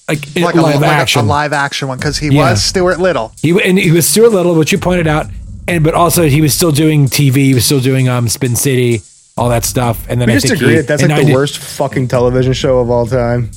[0.08, 1.20] like, like, a, live like a- action.
[1.22, 2.50] a live action one because he Yeah.
[2.50, 3.32] was Stuart Little.
[3.40, 5.26] He and he was Stuart Little, which you pointed out,
[5.68, 7.36] and but also he was still doing TV.
[7.36, 9.00] He was still doing um Spin City,
[9.36, 10.06] all that stuff.
[10.08, 11.58] And then We I just think agree he, that that's in like the 90 worst
[11.58, 13.50] fucking television show of all time.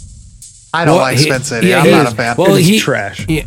[0.73, 1.67] I don't Well, like he- Spin City.
[1.67, 2.13] yeah, I'm not is.
[2.13, 2.35] a fan.
[2.37, 3.25] Well, It is he trash.
[3.25, 3.43] He,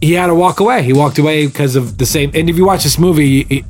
[0.00, 0.82] he had to walk away.
[0.82, 2.30] He walked away because of the same.
[2.34, 3.64] And if you watch this movie, it,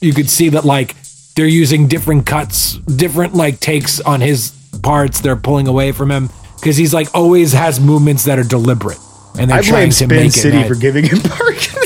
[0.00, 0.94] you could see that like
[1.36, 4.52] they're using different cuts, different like takes on his
[4.82, 5.20] parts.
[5.20, 8.98] They're pulling away from him because he's like always has movements that are deliberate,
[9.38, 10.60] and they're I trying blame to Spin make City it.
[10.62, 11.83] that- for giving him Parkinson's.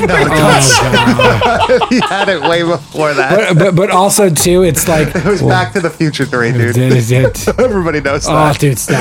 [0.10, 1.88] Oh, God.
[1.90, 3.54] he had it way before that.
[3.54, 6.74] but, but but also too, it's like it was Back to the Future 3, dude.
[6.74, 7.48] Did it, did.
[7.60, 8.58] Everybody knows Oh, that.
[8.58, 8.98] dude, stop.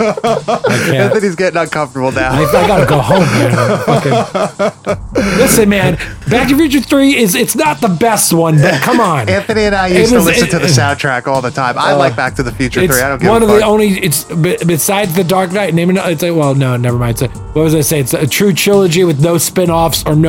[0.00, 0.94] I can't.
[0.94, 2.32] Anthony's getting uncomfortable now.
[2.32, 3.78] I, I gotta go home, man.
[3.84, 5.94] Fucking- Listen, man.
[6.28, 9.28] Back to the Future Three is it's not the best one, but come on.
[9.28, 11.76] Anthony and I It used to was- listen it- to the soundtrack all the time.
[11.78, 13.02] I oh, like Back to the Future It's 3.
[13.02, 13.60] I don't give one a of fuck.
[13.60, 13.88] the only.
[13.98, 14.24] It's
[14.64, 15.74] besides the Dark Knight.
[15.74, 15.96] Name it.
[15.96, 17.20] It's like well, no, never mind.
[17.20, 18.00] It's a, what was I say?
[18.00, 20.23] It's a true trilogy with no spin-offs or no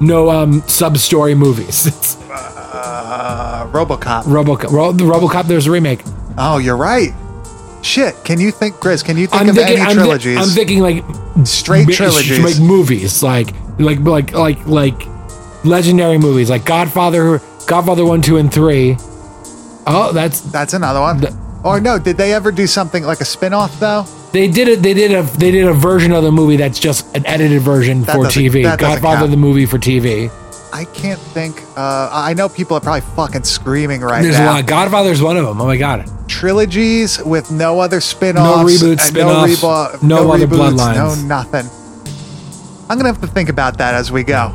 [0.00, 1.86] no um sub story movies.
[1.96, 4.24] It's uh, RoboCop.
[4.24, 4.70] RoboCop.
[4.70, 5.46] Ro- the RoboCop.
[5.46, 6.00] There's a remake.
[6.38, 7.10] Oh, you're right.
[7.82, 8.14] Shit.
[8.24, 9.02] Can you think, Chris?
[9.02, 9.76] Can you think I'm of thinking.
[9.76, 10.38] any I'm, thi- trilogies?
[10.38, 11.02] I'm thinking like
[11.44, 12.40] Straight mi- trilogies.
[12.44, 15.00] like movies, like like like like like
[15.64, 18.96] legendary movies, like Godfather, Godfather one, two, and three.
[19.86, 21.20] Oh, that's That's another one.
[21.20, 24.04] The- or no, did they ever do something like a spin-off though?
[24.32, 24.82] they did it.
[24.82, 28.02] They did a they did a version of the movie that's just an edited version
[28.02, 28.62] That for TV.
[28.78, 30.30] Godfather the movie for TV.
[30.72, 31.62] I can't think.
[31.76, 34.52] Uh, I know people are probably fucking screaming right There's now.
[34.52, 34.66] a lot.
[34.66, 35.60] Godfather's one of them.
[35.60, 36.10] Oh my god.
[36.28, 38.70] Trilogies with no other spin-offs.
[38.82, 40.96] reboots, and spin-offs, no, rebo- no other reboots, bloodlines.
[40.96, 41.66] No nothing.
[42.90, 44.54] I'm gonna have to think about that as we go.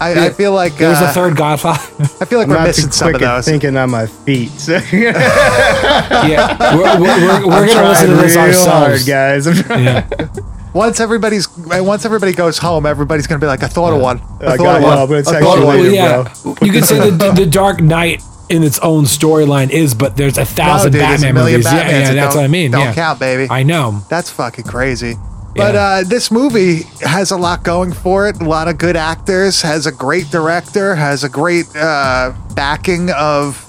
[0.00, 1.80] I, I feel like There was uh, a third Godfather.
[2.20, 3.44] I feel like I'm we're not missing too some quick of those.
[3.46, 4.50] thinking on my feet.
[4.50, 8.66] So yeah, we're, we're, we're, we're gonna listen to trying this ourselves.
[8.66, 9.46] hard, guys.
[9.70, 10.06] Yeah.
[10.74, 14.18] Once everybody's once everybody goes home, everybody's gonna be like, I thought of one.
[14.42, 14.98] I, I thought got of one.
[15.08, 15.18] one.
[15.26, 15.76] I'm I thought you of one.
[15.78, 16.54] Later, yeah, bro.
[16.60, 20.44] you could say the, the Dark Knight in its own storyline is, but there's a
[20.44, 21.64] thousand dude, there's a Batman movies.
[21.64, 22.70] yeah, Batmans yeah, that that's don't- what I mean.
[22.72, 22.94] don't yeah.
[22.94, 23.46] count, baby.
[23.50, 24.02] I know.
[24.10, 25.14] That's fucking crazy.
[25.56, 25.80] But Yeah.
[25.80, 28.40] uh, this movie has a lot going for it.
[28.40, 29.62] A lot of good actors.
[29.62, 30.94] Has a great director.
[30.94, 33.62] Has a great uh, backing of,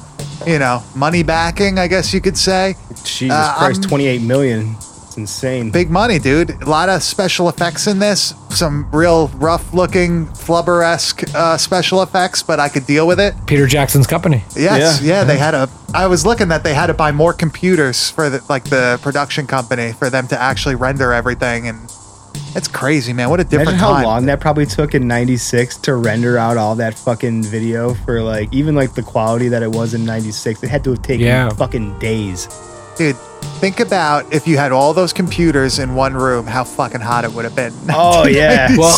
[0.46, 1.80] you know, money backing.
[1.80, 2.76] I guess you could say.
[3.04, 4.76] Jesus Uh, Christ, I'm- 28 million.
[5.18, 5.72] It's insane.
[5.72, 6.52] Big money, dude.
[6.62, 8.36] A lot of special effects in this.
[8.52, 13.34] Some real rough looking, flubber esque uh, special effects, but I could deal with it.
[13.48, 14.44] Peter Jackson's company.
[14.56, 15.16] Yes, Yeah.
[15.20, 15.68] yeah, they had a.
[15.94, 19.48] I was looking that they had to buy more computers for the like the production
[19.48, 21.80] company for them to actually render everything, and
[22.56, 23.32] it's crazy, man.
[23.32, 24.04] What a different Imagine how time.
[24.04, 28.54] long that probably took in 96 to render out all that fucking video for like
[28.54, 30.62] even like the quality that it was in 96.
[30.62, 31.50] It had to have taken Yeah.
[31.50, 32.48] fucking days.
[32.98, 33.16] Dude,
[33.60, 37.32] think about if you had all those computers in one room, how fucking hot it
[37.34, 37.74] would have been.
[37.90, 38.68] Oh yeah.
[38.78, 38.96] Well,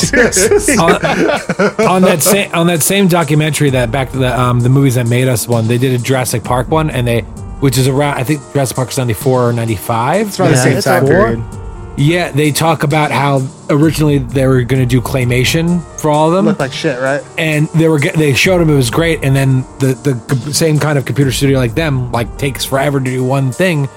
[0.79, 4.95] on, on that same on that same documentary that back to the um the movies
[4.95, 7.21] that made us one, they did a Jurassic Park one, and they
[7.61, 10.27] which is around I think Jurassic Park is ninety four or ninety five.
[10.27, 11.43] It's around the Yeah, same it's time period.
[11.97, 16.33] Yeah, they talk about how originally they were going to do claymation for all of
[16.33, 17.21] them, Looked like shit, right?
[17.37, 19.93] and they were get- they showed them it was great, and then the
[20.45, 23.89] the same kind of computer studio like them like takes forever to do one thing.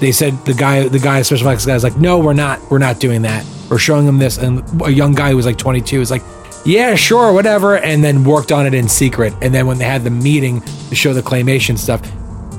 [0.00, 2.78] They said the guy the guy special effects guy is like, no, we're not we're
[2.78, 3.46] not doing that.
[3.68, 6.22] We're showing them this, and a young guy who was like 22 was like,
[6.64, 9.32] yeah, sure, whatever, and then worked on it in secret.
[9.40, 12.02] And then when they had the meeting to show the claymation stuff,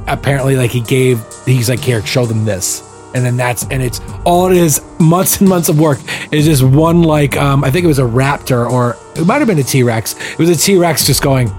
[0.07, 4.01] apparently like he gave he's like here show them this and then that's and it's
[4.25, 5.99] all it is months and months of work
[6.31, 9.47] is just one like um i think it was a raptor or it might have
[9.47, 11.51] been a t-rex it was a t-rex just going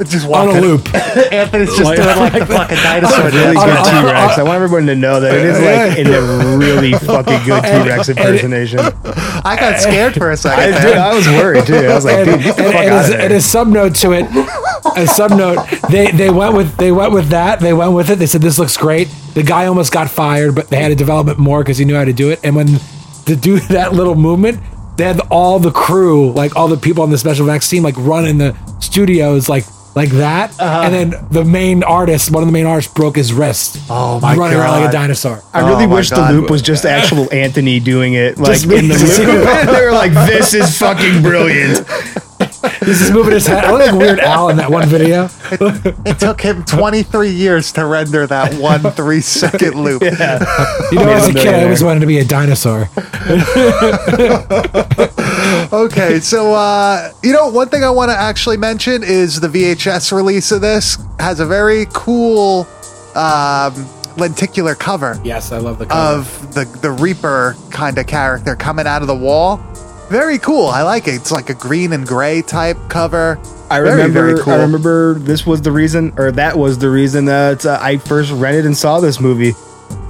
[0.00, 0.60] It's just on a walking.
[0.62, 0.94] loop
[1.32, 3.24] Anthony's just Like- doing like the fucking dinosaur.
[3.24, 3.88] Really dance.
[3.88, 4.38] good T Rex.
[4.38, 7.88] I want everyone to know that it is like in a really fucking good T
[7.88, 8.80] Rex impersonation.
[8.80, 10.74] I got scared for a second.
[10.74, 11.74] I, dude, I was worried too.
[11.74, 13.40] I was like, and, dude, get the and, fuck and out as, of and a
[13.40, 14.26] sub note to it
[14.96, 15.58] a sub note
[15.90, 18.58] they they went with they went with that they went with it they said this
[18.58, 21.76] looks great the guy almost got fired but they had to develop it more because
[21.78, 22.66] he knew how to do it and when
[23.26, 24.58] to do that little movement
[24.96, 27.94] they had all the crew like all the people on the special effects team like
[27.98, 30.82] running the studios like like that Uh-huh.
[30.84, 34.34] and then the main artist one of the main artists broke his wrist Oh my
[34.36, 37.32] running around like a dinosaur I really Oh my wish the loop was just actual
[37.32, 39.66] Anthony doing it, like Just in the loop.
[39.74, 41.86] they were like, "This is fucking brilliant."
[42.84, 46.18] he's just moving his head I look like Weird Al in that one video It
[46.20, 50.02] took him 23 years to render that one three second loop.
[50.02, 51.64] you know as a kid I millionaire.
[51.64, 52.88] always wanted to be a dinosaur
[55.72, 60.12] Okay, so uh, you know, one thing I want to actually mention is the VHS
[60.12, 62.66] release of this has a very cool
[63.14, 63.72] um,
[64.16, 66.18] lenticular cover yes I love the cover.
[66.20, 69.58] of the the Reaper kind of character coming out of the wall.
[70.10, 70.66] Very cool.
[70.68, 71.14] I like it.
[71.14, 73.38] It's like a green and gray type cover.
[73.70, 74.26] I Very, remember.
[74.30, 74.54] very cool.
[74.54, 78.32] I remember this was the reason, or that was the reason that uh, I first
[78.32, 79.52] rented and saw this movie.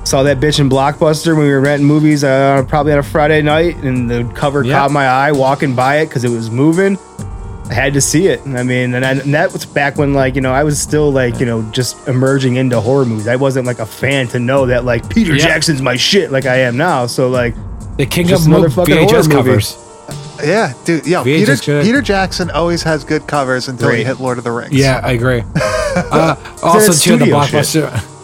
[0.04, 3.42] Saw that bitch in Blockbuster when we were renting movies, uh, probably on a Friday
[3.42, 4.78] night, and the cover Yeah.
[4.78, 6.98] caught my eye walking by it because it was moving.
[7.70, 8.40] I had to see it.
[8.46, 11.12] I mean, and, I, and that was back when, like, you know, I was still
[11.12, 13.28] like, you know, just emerging into horror movies.
[13.28, 15.44] I wasn't like a fan to know that like Peter Yeah.
[15.44, 17.06] Jackson's my shit, like I am now.
[17.06, 17.54] So like,
[17.98, 19.34] The king Just of another mo- fucking horror VHS movie.
[19.50, 19.76] covers.
[20.42, 21.04] Yeah, dude.
[21.06, 21.82] Yo, VHS Peter.
[21.82, 24.06] Peter Jackson always has good covers until he Great.
[24.06, 24.72] hit Lord of the Rings.
[24.72, 25.42] Yeah, I agree.
[25.96, 27.54] Uh, also, it's too, the studio shit.
[27.54, 28.17] blockbuster,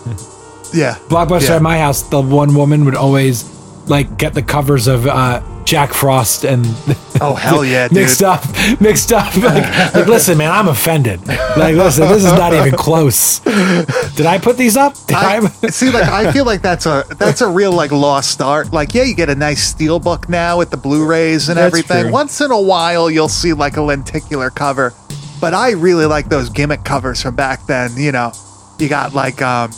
[0.72, 0.96] yeah.
[1.08, 1.56] blockbuster Yeah.
[1.56, 3.44] at my house, the one woman would always
[3.86, 6.64] like get the covers of uh, Jack Frost and
[7.20, 7.98] Oh hell yeah, dude.
[7.98, 8.42] mixed up,
[8.80, 9.34] mixed up.
[9.36, 11.26] Like, like, listen, man, I'm offended.
[11.26, 13.38] Like, listen, this is not even close.
[13.40, 14.94] Did I put these up?
[15.06, 15.36] Did I?
[15.36, 18.72] I, see, like I feel like that's a that's a real like lost art.
[18.72, 22.04] Like, yeah, you get a nice steel book now with the Blu-rays and That's everything.
[22.04, 22.12] true.
[22.12, 24.92] Once in a while, you'll see like a lenticular cover,
[25.40, 27.90] but I really like those gimmick covers from back then.
[27.96, 28.32] You know,
[28.78, 29.70] you got like um,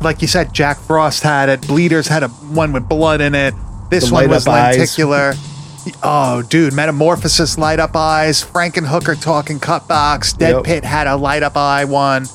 [0.00, 1.66] like you said, Jack Frost had it.
[1.66, 3.54] Bleeders had a one with blood in it.
[3.90, 5.34] This The one was lenticular.
[6.02, 8.44] Oh, dude, Metamorphosis light up eyes.
[8.44, 10.34] Frankenhooker talking cut box.
[10.34, 10.64] Dead Yep.
[10.64, 12.26] Pit had a light up eye one.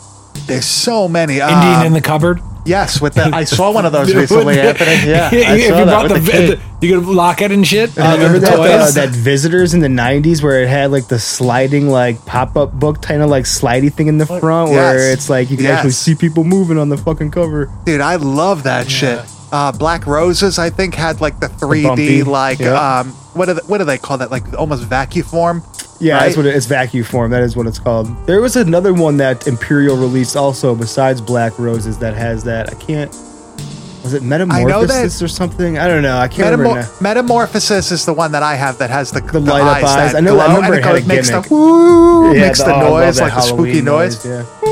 [0.48, 1.34] There's so many.
[1.36, 2.42] Indian Um, in the cupboard.
[2.66, 3.34] Yes, with that.
[3.34, 5.10] I saw one of those recently, Anthony.
[5.12, 6.60] Yeah, I if saw you that bought with the, the kid.
[6.60, 7.98] the- you could lock it and shit.
[7.98, 8.96] Uh, remember that uh, toys?
[8.96, 13.02] that visitors in the '90s where it had like the sliding like pop up book
[13.02, 15.14] kind of like slidey thing in the front where Yes.
[15.18, 15.78] it's like you can Yes.
[15.78, 17.70] actually see people moving on the fucking cover.
[17.86, 19.22] Dude, I love that shit.
[19.52, 23.00] Uh, Black Roses, I think, had like the 3D, bumpy, like yeah.
[23.02, 24.32] um, what do they, what do they call that?
[24.32, 25.64] Like almost vacuum form.
[26.04, 26.24] Yeah, right?
[26.26, 27.32] that's what it, it's vacuum form.
[27.32, 28.08] That is what it's called.
[28.28, 32.70] There was another one that Imperial released also besides Black Roses that has that.
[32.72, 33.10] I can't.
[34.04, 35.78] Was it Metamorphosis or something?
[35.78, 36.18] I don't know.
[36.18, 36.82] I can't remember.
[36.82, 40.14] Metamor- Metamorphosis is the one that I have that has the, the, light up eyes.
[40.14, 41.52] I know- I remember and it goes- a makes the gimmick.
[41.52, 42.40] woo, now.
[42.48, 44.26] makes the, oh, noise like the spooky Halloween noise.
[44.26, 44.44] Yeah.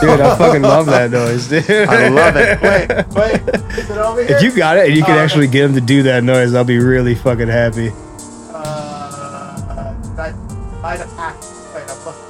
[0.00, 1.68] Dude, I fucking love that noise, dude.
[1.68, 2.60] I love it.
[2.62, 3.54] Wait, wait.
[3.78, 4.36] Is it over here?
[4.36, 6.54] If you got it and you can Oh, actually get him to do that noise,
[6.54, 7.90] I'll be really fucking happy.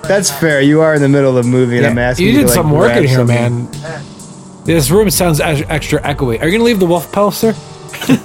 [0.09, 0.61] That's fair.
[0.61, 2.39] You are in the middle of the movie, and I'm asking you you.
[2.39, 3.71] did to, like, some work in here, something.
[3.71, 4.05] man.
[4.65, 6.41] This room sounds extra echoey.
[6.41, 7.55] Are you gonna leave the wolf poster?
[8.07, 8.23] Oh,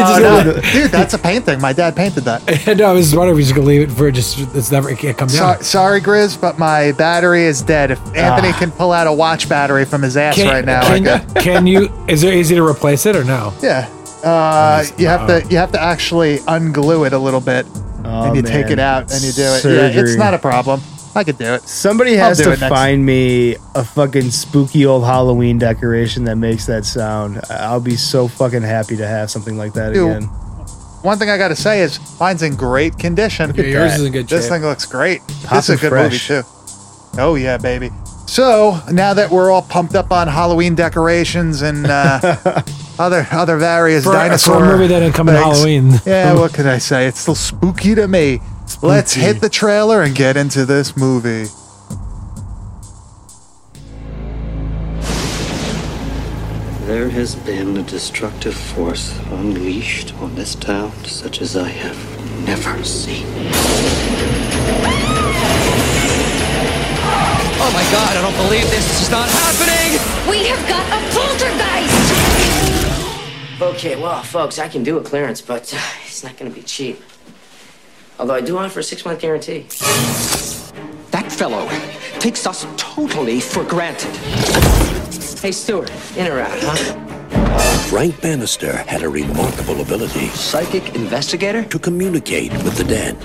[0.00, 0.60] uh, no.
[0.72, 1.60] Dude, that's a painting.
[1.60, 2.76] My dad painted that.
[2.78, 4.98] no, I was wondering if you're just gonna leave it for just it's never it
[4.98, 5.62] can't come So, down.
[5.62, 7.90] sorry, Grizz, but my battery is dead.
[7.90, 8.56] If Anthony ah.
[8.58, 11.36] can pull out a watch battery from his ass Can, right now, I can, could.
[11.42, 11.92] can you?
[12.08, 13.52] Is it easy to replace it or no?
[13.62, 13.88] Yeah.
[14.24, 17.66] Uh, you have uh, to you have to actually unglue it a little bit,
[18.04, 19.64] Oh, and you take it out and you do it.
[19.64, 20.80] Yeah, it's not a problem.
[21.14, 21.62] I could do it.
[21.62, 26.66] Somebody has to it next- find me a fucking spooky old Halloween decoration that makes
[26.66, 27.40] that sound.
[27.50, 30.22] I'll be so fucking happy to have something like that Dude, again.
[31.02, 33.52] One thing I got to say is mine's in great condition.
[33.56, 34.00] Yeah, yours that.
[34.00, 34.52] is in good This shape.
[34.52, 35.20] thing looks great.
[35.46, 36.30] Hot this is a good fresh.
[36.30, 36.48] movie too.
[37.18, 37.90] Oh yeah, baby.
[38.28, 42.20] So now that we're all pumped up on Halloween decorations and uh,
[42.98, 45.92] other other various For, dinosaur for a movie that didn't come in Halloween.
[46.04, 47.06] Yeah, what can I say?
[47.06, 48.40] It's still spooky to me.
[48.82, 51.46] Let's hit the trailer and get into this movie.
[56.86, 62.84] There has been a destructive force unleashed on this town such as I have never
[62.84, 63.26] seen.
[67.60, 69.98] Oh my god, I don't believe this is not happening!
[70.30, 72.08] We have got a poltergeist!
[73.60, 76.62] Okay, well, folks, I can do a clearance, but uh, it's not going to be
[76.64, 77.02] cheap.
[78.18, 79.66] Although I do offer a six-month guarantee.
[81.10, 81.68] That fellow
[82.20, 84.14] takes us totally for granted.
[85.40, 87.08] Hey, Stuart, in or out, huh?
[87.88, 91.64] Frank Bannister had a remarkable ability Psychic investigator?
[91.64, 93.16] to communicate with the dead.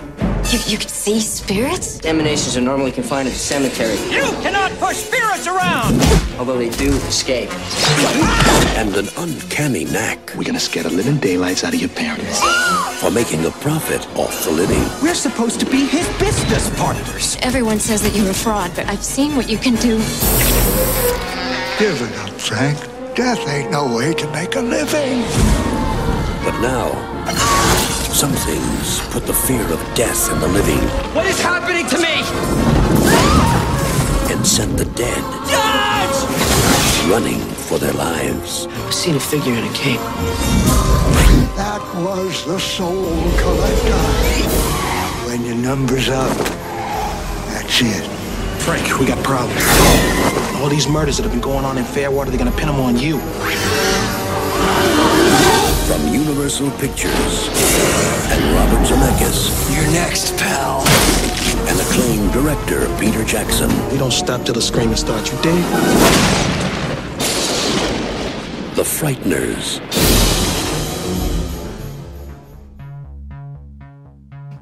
[0.53, 2.05] You, you can see spirits?
[2.05, 5.99] Emanations are normally confined to the cemetery, You cannot push spirits around!
[6.37, 7.49] although they do escape.
[8.77, 12.39] and an uncanny knack We're gonna scare the living daylights out of your parents.
[13.01, 14.83] for making a profit off the living.
[15.01, 17.35] We're supposed to be his business partners.
[17.41, 19.97] Everyone says that you're a fraud, but I've seen what you can do.
[21.79, 22.77] Give it up, Frank.
[23.15, 25.21] Death ain't no way to make a living.
[26.45, 26.91] But now,
[28.13, 30.77] some things put the fear of death in the living
[31.15, 32.21] What is happening to me?
[34.31, 37.09] and sent the dead Judge!
[37.09, 38.67] running for their lives.
[38.67, 39.99] I seen a figure in a cape.
[41.57, 43.05] That was the soul
[43.37, 44.03] collector.
[45.27, 46.35] When your number's up,
[47.49, 48.05] that's it.
[48.61, 49.61] Frank, we got problems.
[50.61, 52.97] All these murders that have been going on in Fairwater, they're gonna pin them on
[52.97, 53.19] you.
[55.87, 57.47] From Universal Pictures
[58.31, 60.81] and Robert Zemeckis You're next, pal.
[61.67, 63.69] and acclaimed director Peter Jackson.
[63.91, 65.61] We don't stop till the screaming starts, you dig?
[68.75, 69.79] The Frighteners.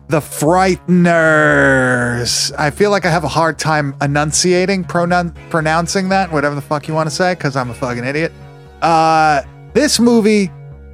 [0.09, 2.51] The Frighteners.
[2.57, 6.87] I feel like I have a hard time enunciating, pronoun- pronouncing that, whatever the fuck
[6.87, 8.31] you want to say, because I'm a fucking idiot.
[8.81, 9.41] Uh,
[9.73, 10.51] this movie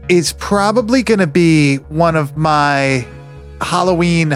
[0.09, 3.05] is probably going to be one of my
[3.61, 4.33] Halloween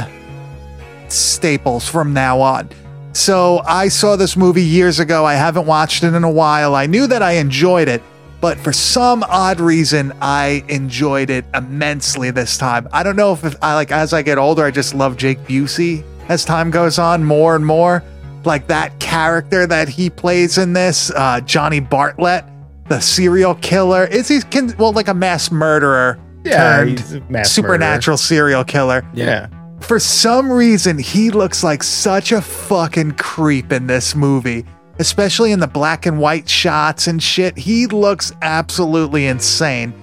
[1.08, 2.70] staples from now on.
[3.14, 5.26] So I saw this movie years ago.
[5.26, 6.76] I haven't watched it in a while.
[6.76, 8.02] I knew that I enjoyed it,
[8.40, 12.88] but for some odd reason, I enjoyed it immensely this time.
[12.94, 16.04] I don't know if, I like as I get older, I just love Jake Busey
[16.30, 18.04] as time goes on more and more.
[18.46, 22.46] Like that character that he plays in this, uh, Johnny Bartlett,
[22.92, 24.04] the serial killer.
[24.06, 29.04] Is he can well like a mass murderer Yeah, turned mass supernatural serial killer?
[29.14, 29.48] Yeah.
[29.80, 34.66] for some reason, he looks like such a fucking creep in this movie,
[35.00, 37.58] especially in the black and white shots and shit.
[37.58, 39.94] He looks absolutely insane.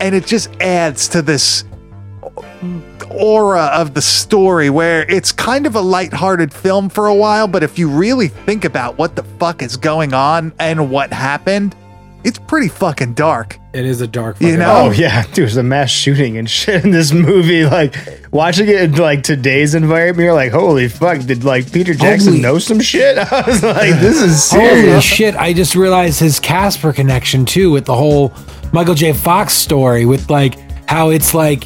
[0.00, 1.64] And it just adds to this
[3.10, 7.62] aura of the story where it's kind of a lighthearted film for a while, but
[7.62, 11.74] if you really think about what the fuck is going on and what happened,
[12.24, 13.58] it's pretty fucking dark.
[13.72, 14.40] It is a dark.
[14.40, 14.86] You know?
[14.86, 17.64] Oh yeah, dude, there's a mass shooting and shit in this movie.
[17.68, 17.94] Like
[18.32, 22.42] watching it in like today's environment, you're like, holy fuck, did like Peter Jackson Holy-
[22.42, 23.18] know some shit?
[23.32, 25.36] I was like, this is Holy shit!
[25.36, 28.32] I just realized his Casper connection too with the whole
[28.72, 29.12] Michael J.
[29.12, 30.54] Fox story with like
[30.88, 31.64] how it's like,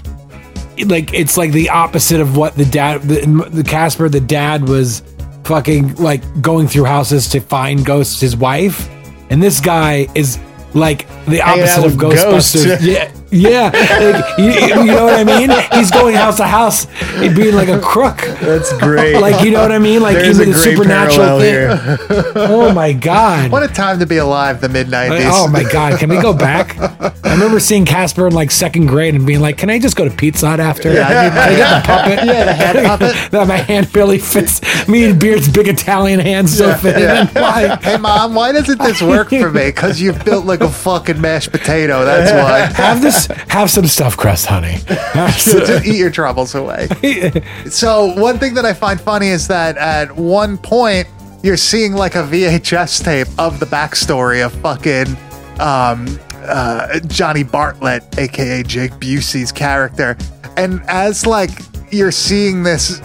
[0.86, 5.02] like it's like the opposite of what the dad, the, the Casper, the dad was
[5.44, 8.88] fucking like going through houses to find ghosts, his wife,
[9.32, 10.38] and this guy is
[10.74, 12.66] like the opposite of Ghostbusters.
[12.66, 12.82] ghosts.
[12.84, 14.52] Yeah, Yeah, like, you,
[14.84, 15.50] you know what I mean.
[15.72, 18.18] He's going house to house, and being like a crook.
[18.40, 19.18] That's great.
[19.20, 20.02] Like you know what I mean.
[20.02, 21.52] Like There's even the supernatural thing.
[21.52, 21.98] here.
[22.36, 23.50] Oh my god.
[23.50, 25.24] What a time to be alive, the mid nineties.
[25.28, 26.78] oh my god, can we go back?
[26.78, 30.04] I remember seeing Casper in like second grade and being like, "Can I just go
[30.06, 30.92] to Pizza Hut after?
[30.92, 32.24] Yeah, I need I get the puppet?
[32.26, 33.16] Yeah, the hand puppet.
[33.30, 34.60] that my hand barely fits.
[34.88, 37.28] Me and Beard's big Italian hands so fit in.
[37.28, 37.76] Why?
[37.76, 39.68] Hey mom, why doesn't this work for me?
[39.68, 42.04] Because you've built like a fucking mashed potato.
[42.04, 42.30] That's
[42.78, 42.82] why.
[42.82, 43.21] Have this.
[43.48, 44.76] Have some stuffed crust, honey.
[45.14, 46.88] Just eat your troubles away.
[47.70, 51.08] So one thing that I find funny is that at one point
[51.42, 55.16] you're seeing like a VHS tape of the backstory of fucking
[55.60, 60.16] um, uh, Johnny Bartlett, aka Jake Busey's character,
[60.56, 61.50] and as like
[61.90, 63.00] you're seeing this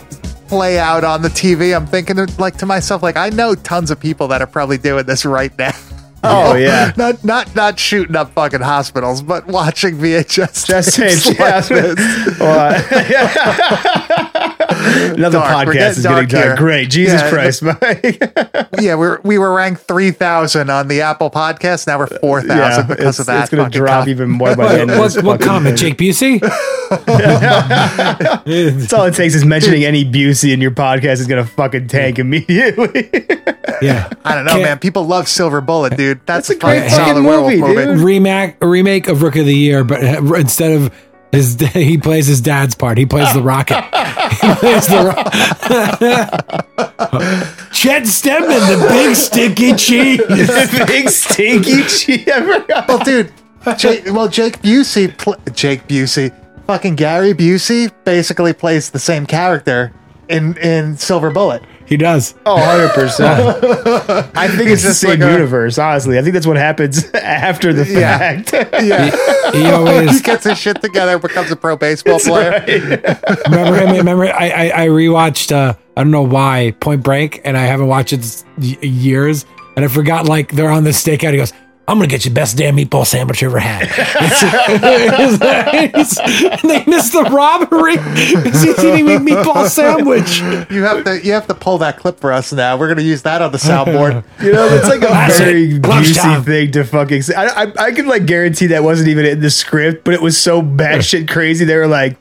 [0.47, 3.99] play out on the TV, I'm thinking like to myself, like I know tons of
[3.99, 5.73] people that are probably doing this right now.
[6.23, 6.93] Oh, yeah.
[6.97, 12.39] not not not shooting up fucking hospitals, but watching VHS Just tapes like this.
[12.39, 12.83] Well,
[14.87, 15.67] Another Dark.
[15.67, 16.45] Podcast getting is getting dark dark.
[16.45, 16.55] here.
[16.57, 16.89] Great.
[16.89, 17.29] Jesus Yeah.
[17.31, 18.21] Christ, Mike.
[18.81, 21.87] yeah, we're we were ranked three thousand on the Apple podcast.
[21.87, 23.41] Now we're four thousand Yeah, because it's, of that.
[23.43, 25.23] it's going to drop com- even more by the end of What, this.
[25.23, 25.79] what comment?
[25.79, 25.95] thing.
[25.95, 26.39] Jake Busey?
[28.45, 31.87] That's all it takes is mentioning any Busey in your podcast is going to fucking
[31.87, 33.09] tank immediately.
[33.79, 34.09] Yeah.
[34.25, 34.79] I don't know, Can't- man.
[34.79, 36.25] People love Silver Bullet, dude.
[36.25, 37.85] That's, That's a a fucking great solid fucking werewolf movie, movie.
[37.85, 37.99] dude.
[37.99, 40.91] remake remake of Rook of the Year, but instead of
[41.31, 42.97] his he plays his dad's part.
[42.97, 43.83] He plays the Rocket.
[44.41, 45.23] he plays the Ro-
[47.71, 50.21] Chet Steadman, the big sticky cheese.
[50.87, 52.27] Big stinky cheese.
[52.27, 52.87] I forgot.
[52.87, 53.31] Well, dude,
[53.77, 56.31] Jake, well, Jake Busey, pl- Jake Busey,
[56.65, 59.91] fucking Gary Busey, basically plays the same character
[60.29, 61.61] in in Silver Bullet.
[61.87, 62.35] He does.
[62.45, 64.31] Oh, 100%.
[64.35, 66.19] I think it's, the just same like a- universe, honestly.
[66.19, 68.17] I think that's what happens after the Yeah.
[68.17, 68.53] fact.
[68.83, 72.63] Yeah, He he always gets his shit together, becomes a pro baseball player.
[73.47, 73.95] remember him.
[73.97, 75.51] Remember, I I, I rewatched.
[75.51, 79.45] Uh, I don't know why Point Break, and I haven't watched it s- y- years,
[79.75, 80.25] and I forgot.
[80.25, 81.31] Like they're on this stakeout.
[81.31, 81.53] He goes.
[81.89, 83.83] I'm gonna get you the best damn meatball sandwich you ever had.
[83.83, 85.39] It's-
[86.19, 90.39] it's- they missed the robbery because he's eating a meatball sandwich.
[90.69, 92.75] You have to you have to pull that clip for us now.
[92.77, 94.23] We're gonna use that on the soundboard.
[94.41, 95.45] You know, it's like a Classic.
[95.45, 97.33] very juicy Busey thing to fucking say.
[97.35, 100.37] I, I, I can like guarantee that wasn't even in the script, but it was
[100.37, 101.65] so batshit crazy.
[101.65, 102.17] They were like,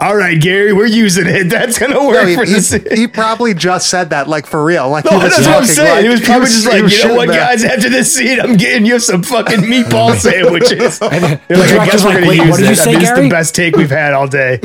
[0.00, 1.44] all right, Gary, we're using it.
[1.50, 2.70] That's going to No, work he, for he- this.
[2.72, 4.88] he probably just said that like for real.
[4.88, 5.96] Like No, that's what I'm saying.
[5.96, 7.50] like- it was he probably just like, was you know what, shooting that.
[7.50, 7.64] guys?
[7.64, 11.00] After this scene, I'm getting you some fucking meatball sandwiches.
[11.10, 12.72] And uh, like, I guess director's we're like, going to "Wait, use what did you
[12.72, 12.78] it.
[12.80, 14.58] I say, mean, it's Gary?" the best take we've had all day.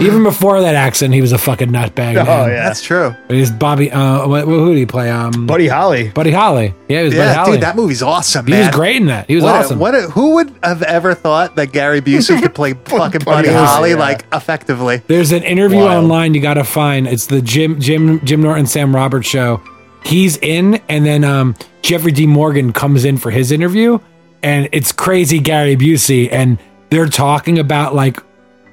[0.00, 2.16] Even before that accent, he was a fucking nutbag.
[2.16, 2.48] Oh, man.
[2.50, 2.64] yeah.
[2.64, 3.14] That's true.
[3.28, 3.90] But he's Bobby.
[3.90, 5.10] Uh, what, who did he play?
[5.10, 6.08] Um, Buddy Holly.
[6.10, 6.74] Buddy Holly.
[6.88, 7.52] Yeah, he was Buddy Yeah, Holly.
[7.52, 8.66] dude, that movie's awesome, he man.
[8.66, 9.26] was great in that.
[9.28, 9.78] He was What a- awesome.
[9.78, 13.48] what a- who would have ever thought that Gary Busey could play fucking Buddy Buddy
[13.48, 13.96] Holly, Holly yeah.
[13.96, 15.02] like effectively?
[15.06, 16.04] There's an interview Wild.
[16.04, 17.06] online you got to find.
[17.06, 19.60] It's the Jim Jim Jim Norton Sam Roberts show.
[20.04, 22.26] He's in, and then um, Jeffrey D.
[22.26, 24.00] Morgan comes in for his interview,
[24.42, 26.58] and it's crazy Gary Busey, and
[26.90, 28.18] they're talking about like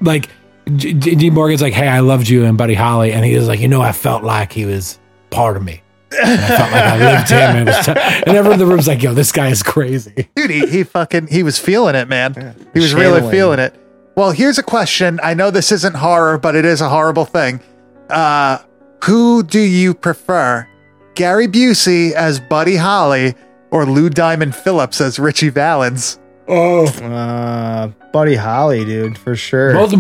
[0.02, 0.30] like
[0.76, 1.30] J- J- D.
[1.30, 3.82] Morgan's like, "Hey, I loved you," and Buddy Holly, and he was like, "You know,
[3.82, 5.82] I felt like he was part of me."
[6.12, 7.92] And I felt like I lived him, and, it t-
[8.28, 11.28] and everyone in the room's like, "Yo, this guy is crazy." Dude, he, he fucking
[11.28, 12.56] he was feeling it, man.
[12.74, 13.76] He was really feeling it.
[14.16, 15.20] Well, here's a question.
[15.24, 17.62] I know this isn't horror, but it is a horrible thing.
[18.10, 18.58] Uh,
[19.06, 20.68] who do you prefer?
[21.16, 23.36] Gary Busey as Buddy Holly
[23.72, 26.19] or Lou Diamond Phillips as Ritchie Valens?
[26.50, 29.74] Oh, Uh, Buddy Holly, dude, for sure.
[29.74, 29.94] both.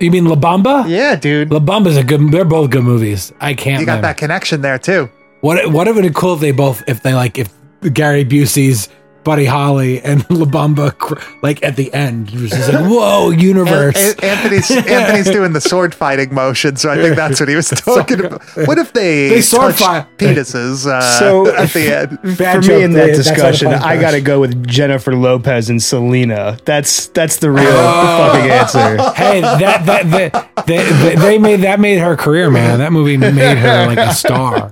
[0.00, 0.88] You mean La Bamba?
[0.88, 1.52] Yeah, dude.
[1.52, 2.30] La Bamba's a good.
[2.32, 3.32] They're both good movies.
[3.40, 3.80] I can't.
[3.80, 4.02] You got man.
[4.02, 5.08] that connection there too.
[5.40, 7.48] What what would it cool if they both if they like if
[7.92, 8.88] Gary Busey's
[9.24, 10.94] Buddy Holly and La Bamba
[11.42, 13.96] like at the end it was just like whoa universe.
[13.96, 17.54] An- An- Anthony's Anthony's doing the sword fighting motion, so I think that's what he
[17.56, 18.42] was talking about.
[18.66, 20.18] What if they, They sword touched fight.
[20.18, 22.36] penoses uh, So- at the end?
[22.38, 24.66] Bad for me in that they- that's how the discussion, I got to go with
[24.66, 26.58] Jennifer Lopez and Selena.
[26.64, 28.32] That's that's the real Oh.
[28.32, 29.12] fucking answer.
[29.14, 32.78] Hey, that that, that they, they, they made that made her career, man.
[32.78, 34.70] That movie made her like a star,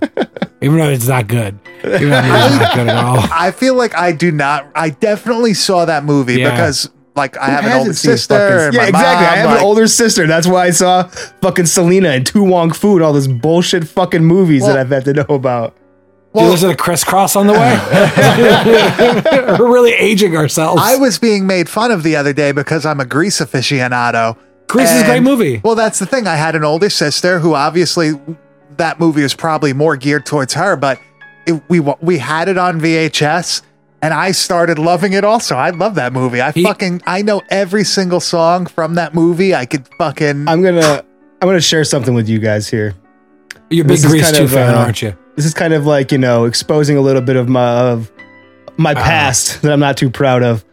[0.62, 1.58] even though it's not good.
[1.84, 3.18] Even though it's not good at all.
[3.32, 4.66] I feel like I do not.
[4.74, 6.50] I definitely saw that movie Yeah.
[6.52, 8.34] because, like, I have an hasn't older seen sister.
[8.34, 9.24] fucking- and yeah, my exactly.
[9.26, 10.26] mom, I have like- an older sister.
[10.26, 11.02] That's why I saw
[11.42, 14.90] fucking Selena and To Wong Foo and all this bullshit fucking movies Well- that I've
[14.90, 15.74] had to know about.
[16.34, 17.78] Did you listen to Kris Kross on the way?
[19.58, 20.80] We're really aging ourselves.
[20.82, 24.38] I was being made fun of the other day because I'm a Grease aficionado.
[24.66, 25.60] Grease is a great And- movie.
[25.62, 26.26] Well, that's the thing.
[26.26, 28.12] I had an older sister who obviously
[28.78, 31.00] that movie is probably more geared towards her, but
[31.46, 33.62] it, we we had it on VHS,
[34.00, 35.24] and I started loving it.
[35.24, 36.40] Also, I love that movie.
[36.42, 39.54] I fucking I know every single song from that movie.
[39.54, 40.48] I could fucking.
[40.48, 41.04] I'm gonna
[41.40, 42.94] I'm gonna share something with you guys here.
[43.70, 45.16] You're a big Grease kind 2 of, fan, uh, aren't you?
[45.34, 48.12] This is kind of like you know exposing a little bit of my of
[48.76, 49.02] my Ah.
[49.02, 50.64] past that I'm not too proud of.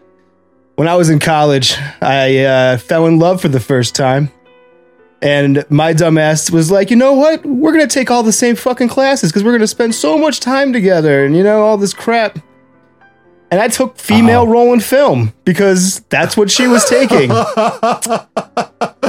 [0.76, 4.32] When I was in college, I uh, fell in love for the first time,
[5.22, 7.46] and my dumbass was like, you know what?
[7.46, 10.74] We're gonna take all the same fucking classes because we're gonna spend so much time
[10.74, 12.40] together, and you know all this crap.
[13.52, 14.52] And I took female uh-huh.
[14.52, 17.32] role in film because that's what she was taking.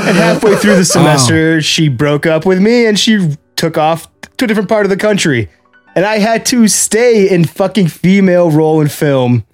[0.01, 0.83] and halfway through the oh.
[0.83, 4.09] semester, she broke up with me and she took off
[4.39, 5.51] to a different part of the country.
[5.95, 9.45] And I had to stay in fucking female role in film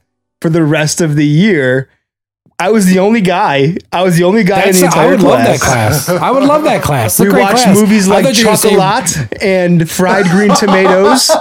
[0.40, 1.88] for the rest of the year.
[2.58, 3.76] I was the only guy.
[3.92, 6.06] I was the only guy That's- in the entire I would love that class.
[6.06, 6.22] class.
[6.22, 7.20] I would love that class.
[7.20, 7.76] we It's a watched class.
[7.76, 11.30] movies like thought you say- Chocolat and Fried Green Tomatoes.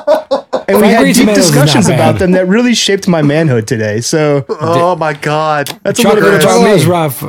[0.68, 3.68] And we had deep Tomatoes is not discussions about them that really shaped my manhood
[3.68, 4.01] today.
[4.01, 7.24] So oh my god, That's a little Chocolate bit about chocolate is rough,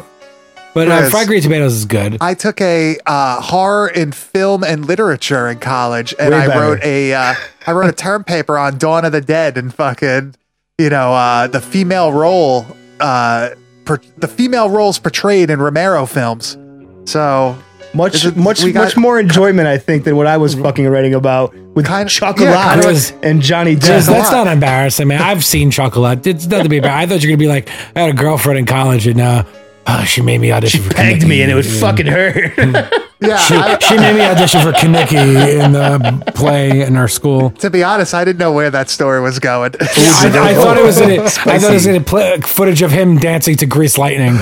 [0.73, 2.17] but uh, fried green tomatoes is good.
[2.23, 6.61] I took a uh, horror in film and literature in college, and Way I better.
[6.63, 7.35] wrote a uh,
[7.67, 10.35] I wrote a term paper on Dawn of the Dead and fucking
[10.79, 12.65] you know uh, the female role
[13.01, 13.51] uh,
[13.87, 16.59] per, the female roles portrayed in Romero films.
[17.07, 17.57] So
[17.95, 20.87] much it- much we got- much more enjoyment, I think, than what I was fucking
[20.89, 24.13] writing about with Kind- Chocolat yeah, kind and Johnny Chris, Depp.
[24.13, 25.23] that's not embarrassing, man.
[25.23, 26.27] I've seen chocolate.
[26.27, 27.03] It's nothing to be embarrassed.
[27.03, 29.45] I thought you were gonna be like, I had a girlfriend in college, and uh,
[29.87, 30.83] oh, she made me audition.
[30.83, 31.81] She for pegged me and it would Yeah.
[31.81, 32.93] fucking hurt.
[33.21, 37.51] yeah, She, I- she made me audition for Kenickie in the play in our school.
[37.51, 39.73] to be honest, I didn't know where that story was going.
[39.81, 41.21] I, I thought it was in it.
[41.21, 44.35] I thought it was in a play, footage of him dancing to Grease Lightning.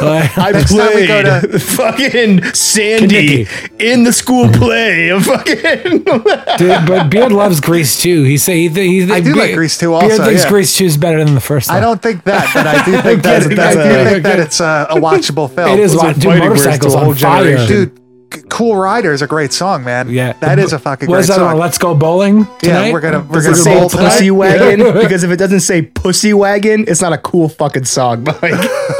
[0.00, 3.46] Like, I Next time we played go to- fucking Sandy
[3.78, 6.04] in the school play of fucking.
[6.04, 8.22] Dude, but Beard loves Grease too.
[8.24, 9.92] He say he, th- he I do like Grease too.
[9.94, 10.48] also, Beard thinks yeah.
[10.50, 11.68] Grease two is better than the first.
[11.68, 11.78] One.
[11.78, 14.60] I don't think that, but I do think that, That's- I do think that it's
[14.60, 15.70] a, a watchable film.
[15.72, 15.92] It is.
[15.92, 17.66] Those are wa- Dude, fighting motorcycles to a whole on fire.
[17.66, 17.99] dude.
[18.32, 20.08] C- Cool Rider is a great song, man.
[20.10, 21.46] Yeah, that is a fucking What great is that song.
[21.46, 21.58] one?
[21.58, 22.46] Let's go bowling.
[22.62, 24.08] yeah, we're gonna we're Does gonna it say bowl tonight.
[24.10, 24.92] pussy wagon?
[25.02, 28.24] because if it doesn't say pussy wagon, it's not a cool fucking song.
[28.30, 28.54] But like,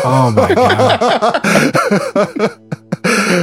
[0.05, 1.43] Oh my god!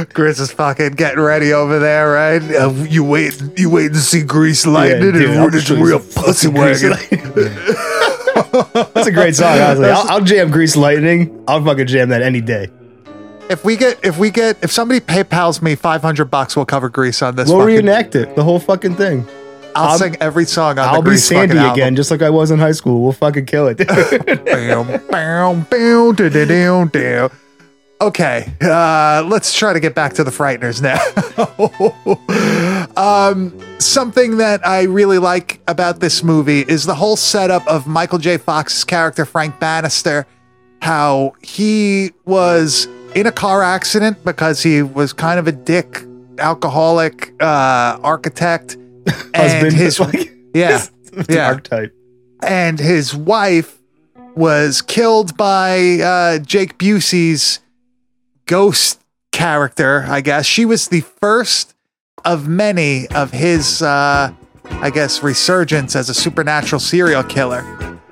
[0.14, 2.42] Chris is fucking getting ready over there, right?
[2.42, 5.98] Uh, you wait, you wait to see Grease Lightning dude, and it's show you real
[6.00, 6.90] pussy wagon.
[8.94, 9.58] that's a great song.
[9.58, 11.44] Honestly, I'll, I'll jam Grease Lightning.
[11.48, 12.68] I'll fucking jam that any day.
[13.50, 16.88] If we get, if we get, if somebody PayPal's me five hundred bucks, we'll cover
[16.88, 17.48] Grease on this.
[17.48, 19.26] We'll fucking, reenact it, the whole fucking thing.
[19.74, 21.72] I'll, I'll- sing every song on I'll the be Grease Sandy fucking album.
[21.74, 23.02] again, just like I was in high school.
[23.02, 23.78] We'll fucking kill it.
[23.78, 27.28] Bam, bam, bam, da, da, da, da.
[28.00, 30.98] Okay, uh, let's try to get back to the Frighteners now.
[32.96, 38.18] um, something that I really like about this movie is the whole setup of Michael
[38.18, 38.36] J.
[38.38, 40.26] Fox's character, Frank Bannister,
[40.80, 42.86] how he was
[43.20, 46.02] in a car accident because he was kind of a dick,
[46.38, 48.74] alcoholic uh, architect.
[49.06, 50.84] and Husband, his, like- yeah,
[51.28, 51.94] yeah archetype.
[52.42, 53.78] and his wife
[54.36, 57.60] was killed by uh, Jake Busey's
[58.46, 59.00] ghost
[59.32, 60.04] character.
[60.08, 61.74] I guess she was the first
[62.24, 64.32] of many of his, uh,
[64.70, 67.62] I guess, resurgence as a supernatural serial killer.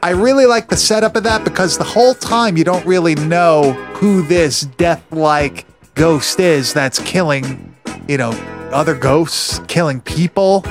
[0.03, 3.73] I really like the setup of that because the whole time you don't really know
[3.95, 7.75] who this death-like ghost is that's killing,
[8.09, 8.31] you know,
[8.73, 10.65] other ghosts, killing people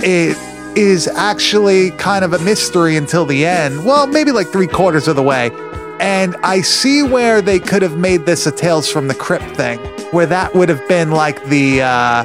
[0.00, 0.36] it
[0.76, 3.84] is actually kind of a mystery until the end.
[3.84, 5.50] Well, maybe like three quarters of the way.
[6.00, 9.78] And I see where they could have made this a Tales from the Crypt thing,
[10.12, 12.24] where that would have been like the uh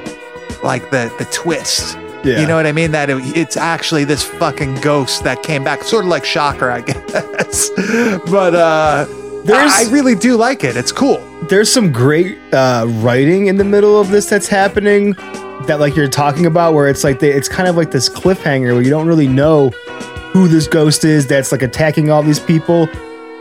[0.63, 1.97] like the the twist.
[2.23, 2.39] Yeah.
[2.41, 2.91] You know what I mean?
[2.91, 6.81] That it, it's actually this fucking ghost that came back, sort of like Shocker, I
[6.87, 7.69] guess.
[8.29, 9.05] but uh
[9.43, 10.77] There's- I really do like it.
[10.77, 11.17] It's cool.
[11.49, 15.11] There's some great uh, writing in the middle of this that's happening
[15.67, 18.73] that like you're talking about where it's like they, it's kind of like this cliffhanger
[18.73, 19.69] where you don't really know
[20.31, 22.87] who this ghost is that's like attacking all these people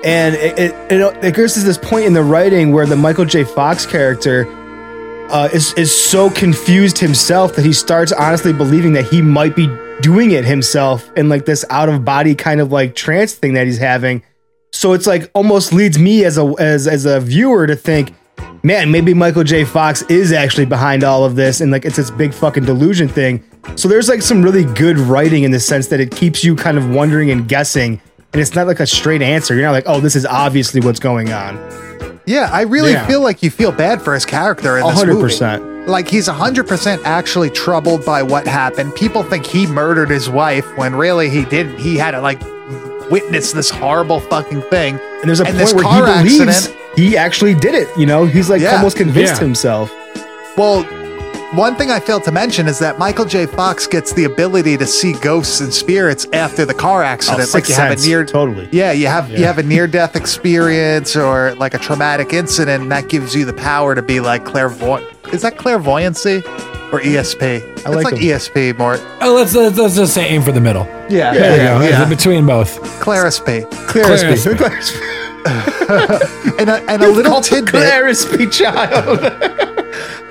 [0.05, 3.25] and it, it, it, it goes to this point in the writing where the michael
[3.25, 4.45] j fox character
[5.33, 9.67] uh, is, is so confused himself that he starts honestly believing that he might be
[10.01, 13.67] doing it himself in like this out of body kind of like trance thing that
[13.67, 14.23] he's having
[14.73, 18.15] so it's like almost leads me as a as as a viewer to think,
[18.63, 19.65] man, maybe Michael J.
[19.65, 23.45] Fox is actually behind all of this, and like it's this big fucking delusion thing.
[23.77, 26.79] So there's like some really good writing in the sense that it keeps you kind
[26.79, 28.01] of wondering and guessing,
[28.33, 29.55] and it's not like a straight answer.
[29.55, 31.57] You're not like, oh, this is obviously what's going on.
[32.27, 33.07] Yeah, I really Yeah.
[33.07, 35.87] feel like you feel bad for his character in this hundred movie.
[35.87, 38.95] Like he's 100% actually troubled by what happened.
[38.95, 41.79] People think he murdered his wife when really he didn't.
[41.79, 42.41] He had to like
[43.11, 44.99] witness this horrible fucking thing.
[45.21, 47.89] And there's a point where he believes he actually did it.
[47.99, 48.77] You know, he's like Yeah.
[48.77, 49.41] almost convinced Yeah.
[49.41, 49.91] himself.
[50.57, 50.87] Well,
[51.55, 53.47] one thing I failed to mention is that Michael J.
[53.47, 57.49] Fox gets the ability to see ghosts and spirits after the car accident.
[57.49, 58.69] Oh, like you have Sense, a near totally.
[58.73, 62.93] Yeah, you have you have a near death experience or like a traumatic incident, and
[62.93, 65.07] that gives you the power to be like clairvoyant.
[65.33, 66.39] Is that clairvoyancy
[66.93, 67.43] or ESP?
[67.43, 68.15] it's like like.
[68.15, 68.97] ESP more.
[69.21, 70.87] Oh, let's, let's let's just say aim for the middle.
[71.11, 71.85] Yeah, there yeah, you go.
[71.85, 72.03] yeah.
[72.03, 72.81] It's Between both.
[73.01, 73.45] Clarisp.
[73.89, 75.01] Clarisp.
[76.61, 77.75] and a, and a little tidbit.
[77.75, 79.69] Clarisp child.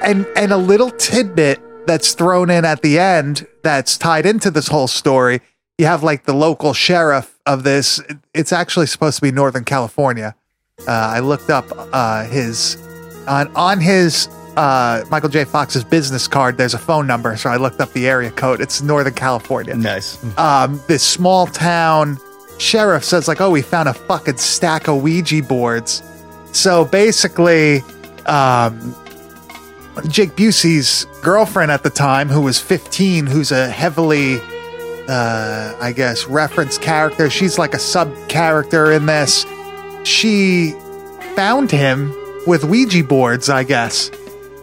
[0.04, 4.68] and and a little tidbit that's thrown in at the end that's tied into this
[4.68, 5.42] whole story.
[5.78, 8.00] You have like the local sheriff of this.
[8.34, 10.36] It's actually supposed to be Northern California.
[10.88, 12.78] Uh, I looked up uh, his
[13.28, 14.28] on on his
[14.58, 15.46] uh, Michael J.
[15.46, 16.58] Fox's business card.
[16.58, 18.62] There's a phone number, so I looked up the area code.
[18.62, 19.76] It's Northern California.
[19.76, 20.24] Nice.
[20.38, 22.18] Um, this small town
[22.58, 26.04] sheriff says like, "Oh, we found a fucking stack of Ouija boards."
[26.52, 27.82] So basically,
[28.26, 28.96] um,
[30.08, 34.40] Jake Busey's girlfriend at the time, who was 15, who's a heavily,
[35.08, 37.30] uh, I guess, referenced character.
[37.30, 39.46] She's like a sub character in this.
[40.04, 40.72] She
[41.36, 42.16] found him
[42.48, 44.12] with Ouija boards, I guess.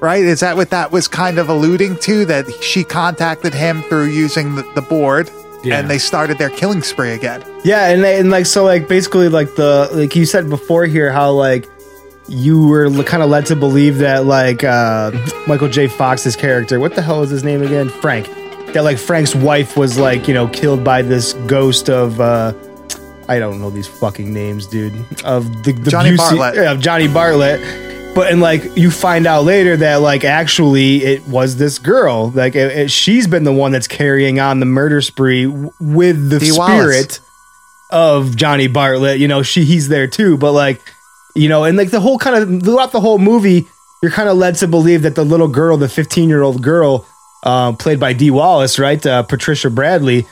[0.01, 0.23] Right?
[0.23, 2.25] Is that what that was kind of alluding to?
[2.25, 5.29] That she contacted him through using the, the board
[5.65, 7.43] and they started their killing spree again.
[7.65, 11.33] Yeah, and and like so, like basically, like the like you said before here, how
[11.33, 11.69] like
[12.29, 15.11] you were kind of led to believe that like uh
[15.47, 15.89] Michael J.
[15.89, 17.89] Fox's character, what the hell is his name again?
[17.89, 18.27] Frank.
[18.75, 22.53] That like Frank's wife was like you know killed by this ghost of uh
[23.29, 24.95] I don't know these fucking names, dude.
[25.25, 26.55] Of the, the Johnny Busey- Bartlett.
[26.57, 28.15] yeah, of Johnny Bartlett.
[28.15, 32.31] But and like you find out later that like actually it was this girl.
[32.31, 36.31] Like it, it- she's been the one that's carrying on the murder spree w- with
[36.31, 36.75] the Dee Wallace.
[36.75, 37.21] spirit
[37.91, 39.19] of Johnny Bartlett.
[39.19, 40.81] You know, she he's there too, but like,
[41.39, 43.67] you know, and like the whole kind of throughout the whole movie,
[44.03, 47.07] you're kind of led to believe that the little girl, the 15 year old girl,
[47.45, 50.27] um, played by Dee Wallace, right, uh, Patricia Bradley,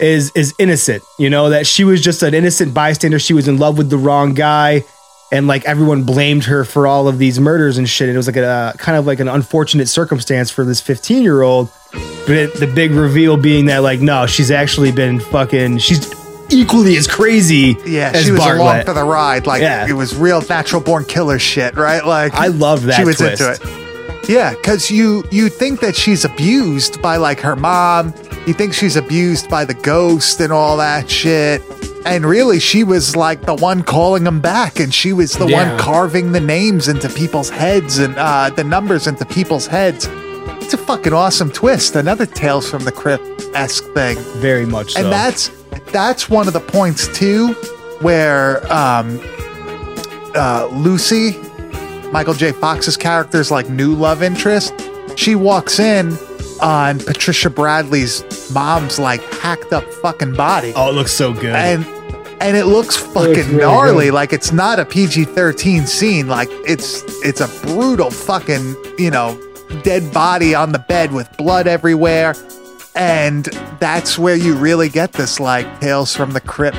[0.00, 1.02] is is innocent.
[1.18, 3.18] You know that she was just an innocent bystander.
[3.18, 4.84] She was in love with the wrong guy.
[5.32, 8.08] And like everyone blamed her for all of these murders and shit.
[8.08, 11.22] And it was like a uh, kind of like an unfortunate circumstance for this 15
[11.22, 11.70] year old.
[11.92, 15.78] But it, the big reveal being that like no, she's actually been fucking.
[15.78, 16.12] She's
[16.50, 17.76] equally as crazy.
[17.86, 19.46] Yeah, as she was along for the ride.
[19.46, 19.86] Like Yeah.
[19.88, 22.04] it was real natural born killer shit, right?
[22.04, 23.40] Like I love that She was twist.
[23.40, 24.28] into it.
[24.28, 28.14] Yeah, because you you think that she's abused by like her mom.
[28.46, 31.62] You think she's abused by the ghost and all that shit.
[32.06, 35.68] And really, she was like the one calling them back, and she was the Yeah.
[35.70, 40.08] one carving the names into people's heads and uh, the numbers into people's heads.
[40.62, 41.96] It's a fucking awesome twist.
[41.96, 44.16] Another Tales from the Crypt esque thing.
[44.36, 45.00] Very much so.
[45.02, 45.50] And that's
[45.92, 47.52] that's one of the points too,
[48.00, 49.20] where um,
[50.34, 51.36] uh, Lucy,
[52.12, 52.52] Michael J.
[52.52, 54.72] Fox's character's like new love interest.
[55.16, 56.16] She walks in
[56.60, 58.22] on Patricia Bradley's
[58.52, 60.72] mom's like hacked up fucking body.
[60.76, 61.54] Oh, it looks so good.
[61.54, 61.84] And
[62.40, 64.04] and it looks fucking really gnarly.
[64.06, 64.14] good.
[64.14, 66.26] Like it's not a PG thirteen scene.
[66.26, 69.38] Like it's it's a brutal fucking you know
[69.82, 72.34] dead body on the bed with blood everywhere,
[72.94, 73.44] and
[73.78, 76.76] that's where you really get this like tales from the crypt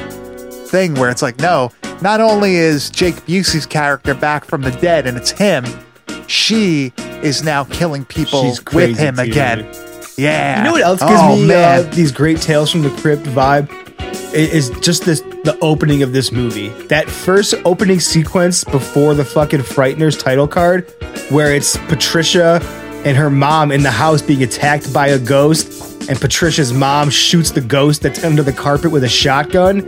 [0.70, 5.08] thing where it's like no, not only is Jake Busey's character back from the dead
[5.08, 5.66] and it's him,
[6.28, 6.94] she
[7.24, 9.60] is now killing people with him too, again.
[9.60, 9.76] dude.
[10.18, 10.58] Yeah.
[10.60, 13.70] You know what else gives Oh, me uh, these great tales from the crypt vibe?
[14.34, 16.70] Is just this the opening of this movie.
[16.88, 20.90] That first opening sequence before the fucking Frighteners title card,
[21.30, 22.60] where it's Patricia
[23.06, 27.52] and her mom in the house being attacked by a ghost, and Patricia's mom shoots
[27.52, 29.80] the ghost that's under the carpet with a shotgun.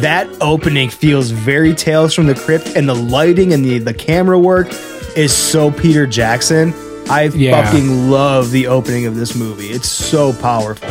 [0.00, 4.38] That opening feels very Tales from the Crypt, and the lighting and the, the camera
[4.38, 4.68] work
[5.16, 6.72] is so Peter Jackson.
[7.10, 7.64] I Yeah.
[7.64, 9.68] fucking love the opening of this movie.
[9.68, 10.88] It's so powerful.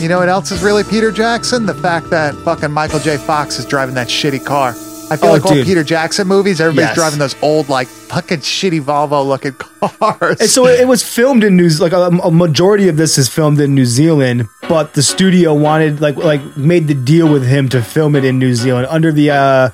[0.00, 1.66] You know what else is really Peter Jackson?
[1.66, 3.16] The fact that fucking Michael J.
[3.16, 4.74] Fox is driving that shitty car.
[5.14, 5.66] I feel Oh, like all dude.
[5.66, 6.94] Peter Jackson movies, everybody's Yes.
[6.94, 9.52] driving those old, like fucking shitty Volvo looking
[9.98, 10.40] cars.
[10.40, 13.16] And so it, it was filmed in New Zealand like a, a majority of this
[13.18, 17.46] is filmed in New Zealand, but the studio wanted like like made the deal with
[17.46, 19.70] him to film it in New Zealand under the uh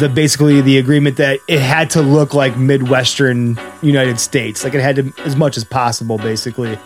[0.00, 4.80] the basically the agreement that it had to look like Midwestern United States, like it
[4.80, 6.76] had to as much as possible basically.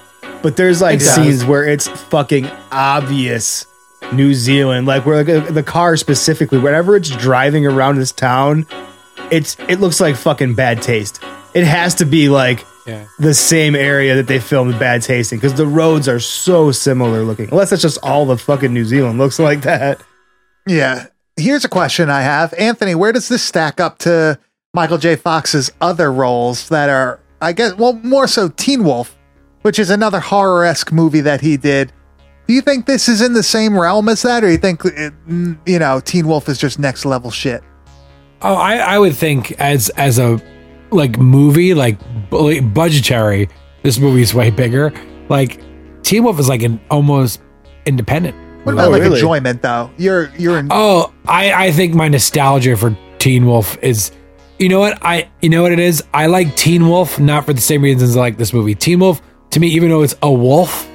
[0.42, 3.66] But there's like scenes where it's fucking obvious
[4.12, 8.66] New Zealand, like where like uh, the car specifically, whenever it's driving around this town,
[9.30, 11.20] it's it looks like fucking bad taste.
[11.54, 13.06] It has to be like Yeah.
[13.18, 17.48] the same area that they filmed Bad Tasting because the roads are so similar looking.
[17.50, 20.00] Unless that's just all the fucking New Zealand looks like that.
[20.66, 21.06] Yeah.
[21.36, 22.52] Here's a question I have.
[22.54, 24.38] Anthony, where does this stack up to
[24.74, 25.16] Michael J.
[25.16, 29.16] Fox's other roles that are, I guess, well, more so Teen Wolf,
[29.62, 31.92] which is another horror esque movie that he did.
[32.48, 35.12] Do you think this is in the same realm as that, or you think, it,
[35.28, 37.62] mm, you know, Teen Wolf is just next level shit?
[38.40, 40.40] Oh, I, I would think as as a
[40.90, 41.98] like movie, like,
[42.30, 43.50] bu- budgetary,
[43.82, 44.94] this movie is way bigger.
[45.28, 45.60] Like
[46.02, 47.42] Teen Wolf is like an almost
[47.84, 48.34] independent.
[48.64, 48.88] What movie.
[48.88, 49.90] about like enjoyment though?
[49.98, 50.68] You're you're in.
[50.70, 54.10] Oh, I I think my nostalgia for Teen Wolf is,
[54.58, 56.02] you know what I you know what it is.
[56.14, 58.74] I like Teen Wolf not for the same reasons I like this movie.
[58.74, 59.20] Teen Wolf
[59.50, 60.88] to me, even though it's a wolf,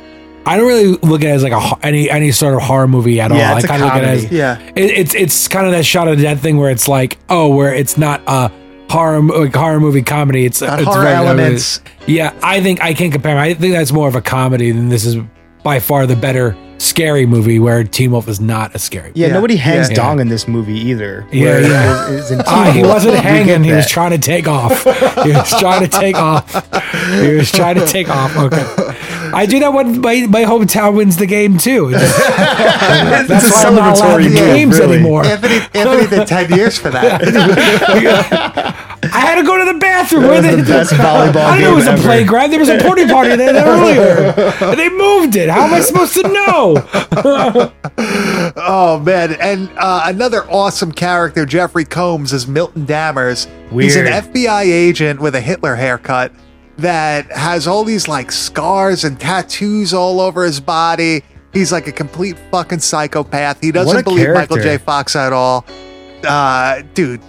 [0.46, 3.20] I don't really look at it as like a any any sort of horror movie
[3.22, 3.58] at Yeah, all.
[3.58, 4.36] it's I a kind of look at it as comedy.
[4.38, 4.72] Yeah.
[4.76, 7.56] it, it's it's kind of that Shaun of the Dead thing where it's like oh
[7.56, 8.52] where it's not a
[8.90, 10.46] horror like horror movie comedy.
[10.46, 11.82] It's, Got it's horror very- elements.
[12.08, 13.38] Yeah, I think I can't compare.
[13.38, 15.16] I think that's more of a comedy than this is
[15.64, 19.14] by far the better scary movie where Teen Wolf is not a scary.
[19.16, 19.34] Yeah, movie.
[19.36, 19.96] nobody hangs Yeah.
[19.96, 21.26] dong in this movie either.
[21.32, 22.08] Yeah, Whereas yeah.
[22.10, 23.64] is- is in Ah, Teen he wasn't hanging.
[23.64, 24.84] He was trying to take off.
[25.24, 26.52] He was trying to take off.
[27.22, 28.36] He was trying to take off.
[28.36, 29.00] Okay.
[29.34, 31.90] I do that when my, my hometown wins the game too.
[31.92, 34.96] That's a why I'm not allowed celebratory in move, games really.
[34.98, 35.26] anymore.
[35.26, 37.22] Anthony Anthony did ten years for that.
[39.04, 40.24] I had to go to the bathroom.
[40.24, 42.52] That Where was they, the best volleyball I didn't know it was game a playground.
[42.52, 44.34] There was a porta potty there earlier.
[44.62, 45.50] And they moved it.
[45.50, 47.74] How am I supposed to know?
[48.56, 49.36] Oh man!
[49.40, 53.48] And uh, another awesome character, Jeffrey Combs, is Milton Dammers.
[53.72, 56.32] He's an FBI agent with a Hitler haircut
[56.78, 61.24] that has all these like scars and tattoos all over his body.
[61.54, 63.60] He's like a complete fucking psychopath.
[63.62, 64.78] He doesn't believe Michael J.
[64.78, 65.66] Fox at all.
[66.24, 67.22] Uh, dude,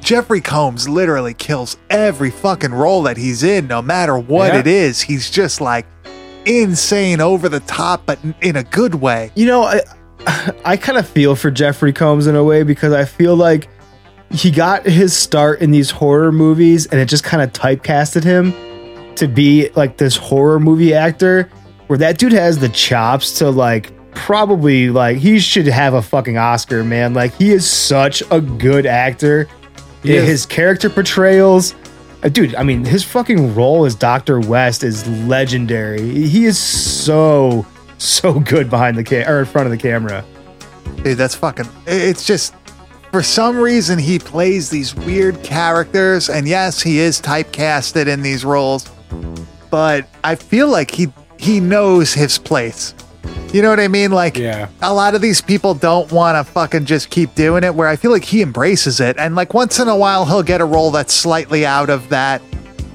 [0.00, 4.60] Jeffrey Combs literally kills every fucking role that he's in, no matter what Yeah.
[4.60, 5.00] it is.
[5.00, 5.84] He's just like
[6.44, 9.32] insane, over the top, but in- in a good way.
[9.34, 9.80] You know, I,
[10.64, 13.68] I kind of feel for Jeffrey Combs in a way because I feel like
[14.30, 18.52] he got his start in these horror movies and it just kind of typecasted him
[19.18, 21.50] to be like this horror movie actor
[21.86, 26.38] where that dude has the chops to like probably like he should have a fucking
[26.38, 27.14] Oscar, man.
[27.14, 29.48] Like he is such a good actor.
[30.02, 30.28] Is.
[30.28, 31.74] His character portrayals
[32.22, 34.40] uh, Dude, I mean, his fucking role as Dr.
[34.40, 36.00] West is legendary.
[36.00, 37.66] He is so,
[37.98, 40.24] so good behind the ca- or in front of the camera.
[41.02, 41.68] Dude, that's fucking.
[41.86, 42.54] It's just
[43.12, 48.44] for some reason he plays these weird characters, and yes, he is typecasted in these
[48.44, 48.90] roles,
[49.70, 51.08] but I feel like he
[51.38, 52.94] he knows his place.
[53.52, 54.10] You know what I mean?
[54.10, 54.68] Like, Yeah.
[54.82, 57.74] a lot of these people don't want to fucking just keep doing it.
[57.74, 60.60] Where I feel like he embraces it, and like once in a while he'll get
[60.60, 62.40] a role that's slightly out of that,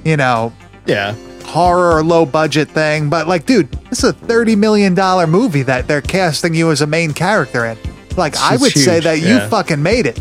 [0.03, 0.51] you know,
[0.85, 1.13] Yeah.
[1.45, 3.09] horror or low budget thing.
[3.09, 6.81] But like, dude, this is a thirty million dollar movie that they're casting you as
[6.81, 7.77] a main character in.
[8.17, 10.19] Like, I It's would say huge, that you fucking made it.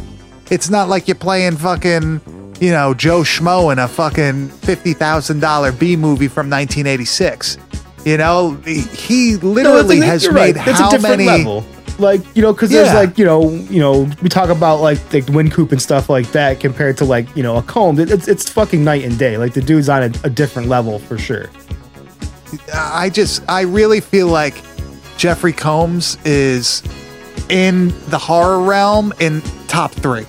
[0.51, 2.21] It's not like you're playing fucking,
[2.61, 7.05] you know, Joe Schmo in a fucking fifty thousand dollar B movie from nineteen eighty
[7.05, 7.59] six.
[8.05, 10.69] You know, he- literally No, has made right.
[10.69, 11.65] It's how a different many level.
[11.99, 15.27] Like you know, because there's like you know, you know, we talk about like like
[15.29, 17.99] Win Coop and stuff like that compared to like you know a Combs.
[17.99, 19.37] It's it's fucking night and day.
[19.37, 21.51] Like the dude's on a, a different level for sure.
[22.75, 24.61] I just, I really feel like
[25.17, 26.83] Jeffrey Combs is
[27.49, 30.27] in the horror realm in top three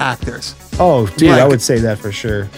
[0.00, 0.54] actors.
[0.78, 2.48] Oh, dude, I would say that for sure.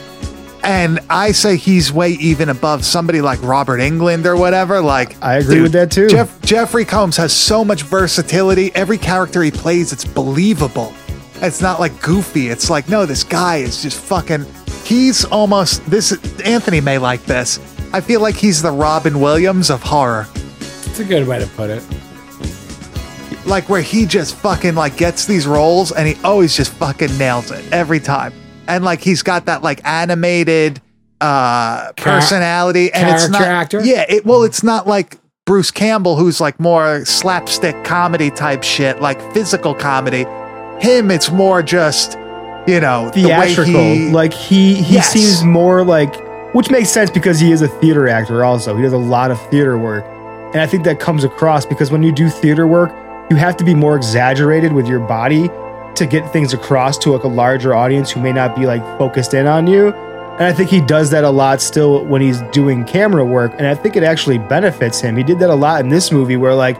[0.62, 4.80] And I say he's way even above somebody like Robert Englund or whatever.
[4.80, 6.08] Like I agree with that too.
[6.08, 8.74] Jeff, Jeffrey Combs has so much versatility.
[8.74, 10.94] Every character he plays, it's believable.
[11.42, 12.48] It's not like goofy.
[12.48, 14.46] It's like no, this guy is just fucking.
[14.84, 16.12] He's almost this.
[16.40, 17.58] Anthony may like this.
[17.92, 20.26] I feel like he's the Robin Williams of horror.
[20.60, 21.82] It's a good way to put it.
[23.47, 27.51] Like where he just fucking like gets these roles and he always just fucking nails
[27.51, 28.32] it every time.
[28.66, 30.80] And like he's got that like animated
[31.20, 33.84] uh personality and it's not character actor?
[33.86, 35.16] Yeah, it well it's not like
[35.47, 40.24] Bruce Campbell who's like more slapstick comedy type shit, like physical comedy.
[40.80, 42.18] Him it's more just
[42.66, 43.72] you know, Theatrical.
[43.74, 45.11] the he like he he Yes.
[45.11, 46.14] seems more like,
[46.55, 48.42] which makes sense because he is a theater actor.
[48.42, 50.03] Also, he does a lot of theater work,
[50.55, 52.90] and I think that comes across because when you do theater work,
[53.30, 55.48] you have to be more exaggerated with your body
[55.94, 59.34] to get things across to like a larger audience who may not be like focused
[59.34, 59.88] in on you.
[59.88, 63.54] And I think he does that a lot still when he's doing camera work.
[63.56, 65.16] And I think it actually benefits him.
[65.16, 66.76] He did that a lot in this movie where like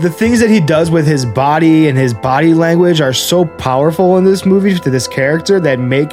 [0.00, 4.18] the things that he does with his body and his body language are so powerful
[4.18, 6.10] in this movie to this character that make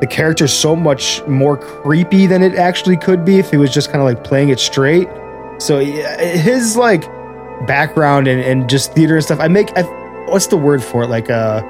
[0.00, 3.90] the character so much more creepy than it actually could be if he was just
[3.90, 5.08] kind of like playing it straight.
[5.58, 7.04] So his like
[7.66, 9.82] background and, and just theater and stuff, I make I,
[10.26, 11.08] what's the word for it?
[11.08, 11.62] Like a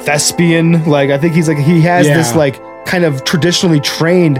[0.00, 0.84] thespian.
[0.84, 4.38] Like I think he's like he has this like kind of traditionally trained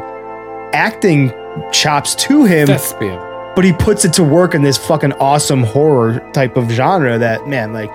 [0.72, 1.32] acting
[1.72, 2.66] chops to him.
[2.66, 3.18] Thespian.
[3.54, 7.48] But he puts it to work in this fucking awesome horror type of genre that
[7.48, 7.90] man, like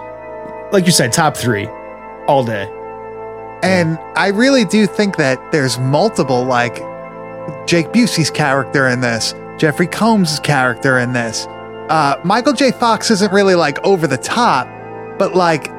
[0.73, 1.67] like you said, top three
[2.27, 2.69] all day.
[3.63, 6.75] And I really do think that there's multiple, like
[7.65, 11.47] Jake Busey's character in this, Jeffrey Combs' character in this.
[11.89, 12.71] Uh, Michael J.
[12.71, 14.67] Fox isn't really like over the top,
[15.19, 15.69] but like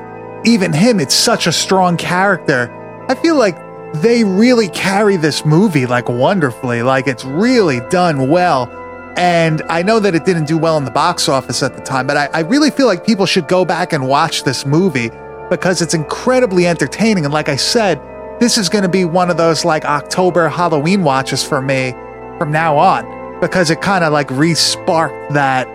[0.45, 2.71] even him, it's such a strong character.
[3.09, 3.57] I feel like
[3.95, 6.83] they really carry this movie like wonderfully.
[6.83, 8.71] Like it's really done well.
[9.17, 12.07] And I know that it didn't do well in the box office at the time,
[12.07, 15.11] but I, I really feel like people should go back and watch this movie
[15.49, 17.25] because it's incredibly entertaining.
[17.25, 18.01] And like I said,
[18.41, 21.93] this is going to be one of those like October Halloween watches for me
[22.39, 25.69] from now on because it kind of like re-sparked that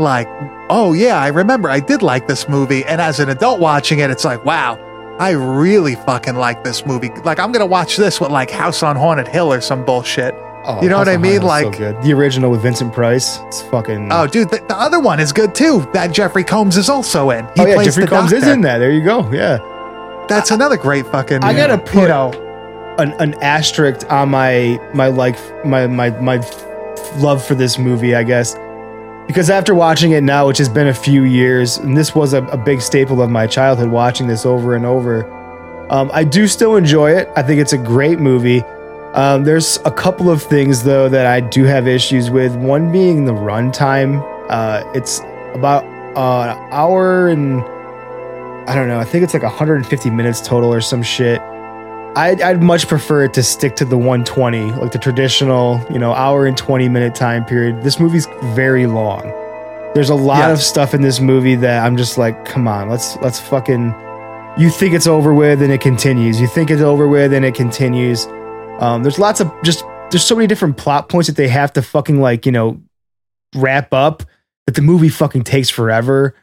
[0.00, 0.28] like,
[0.68, 2.84] oh yeah, I remember I did like this movie.
[2.84, 4.76] And as an adult watching it, it's like, wow,
[5.18, 7.10] I really fucking like this movie.
[7.24, 10.34] Like I'm going to watch this with like House on Haunted Hill or some bullshit.
[10.64, 11.42] Oh, you know House what I mean?
[11.42, 13.38] Like, so the original with Vincent Price.
[13.46, 14.08] It's fucking.
[14.10, 15.88] oh dude, the, the other one is good too.
[15.92, 17.44] That Jeffrey Combs is also in.
[17.44, 18.78] He oh yeah, plays Jeffrey Combs is in that.
[18.78, 19.30] There you go.
[19.32, 19.58] Yeah.
[20.28, 21.42] That's another great fucking.
[21.42, 22.30] I gotta put you know,
[22.98, 26.36] an, an asterisk on my my like my my my
[27.16, 28.54] love for this movie, I guess,
[29.30, 32.42] because after watching it now, which has been a few years, and this was a,
[32.46, 35.30] a big staple of my childhood, watching this over and over.
[35.88, 37.30] Um, I do still enjoy it.
[37.36, 38.62] I think it's a great movie.
[39.14, 42.56] Um, there's a couple of things though that I do have issues with.
[42.56, 44.20] One being the runtime.
[44.48, 45.20] Uh, it's
[45.54, 45.84] about
[46.16, 47.62] uh, an hour and
[48.68, 48.98] I don't know.
[48.98, 51.40] I think it's like 150 minutes total or some shit.
[52.16, 56.12] I'd, I'd much prefer it to stick to the 120, like the traditional, you know,
[56.12, 57.82] hour and 20 minute time period.
[57.82, 59.22] This movie's very long.
[59.94, 60.52] There's a lot Yeah.
[60.52, 63.94] of stuff in this movie that I'm just like, come on, let's let's fucking.
[64.58, 66.40] You think it's over with and it continues.
[66.40, 68.26] You think it's over with and it continues.
[68.80, 71.82] Um, there's lots of just there's so many different plot points that they have to
[71.82, 72.80] fucking like you know
[73.54, 74.24] wrap up
[74.66, 76.34] that the movie fucking takes forever.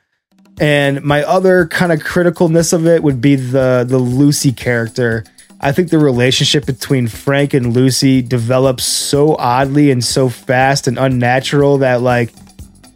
[0.59, 5.25] And my other kind of criticalness of it would be the the Lucy character.
[5.59, 10.97] I think the relationship between Frank and Lucy develops so oddly and so fast and
[10.99, 12.31] unnatural that like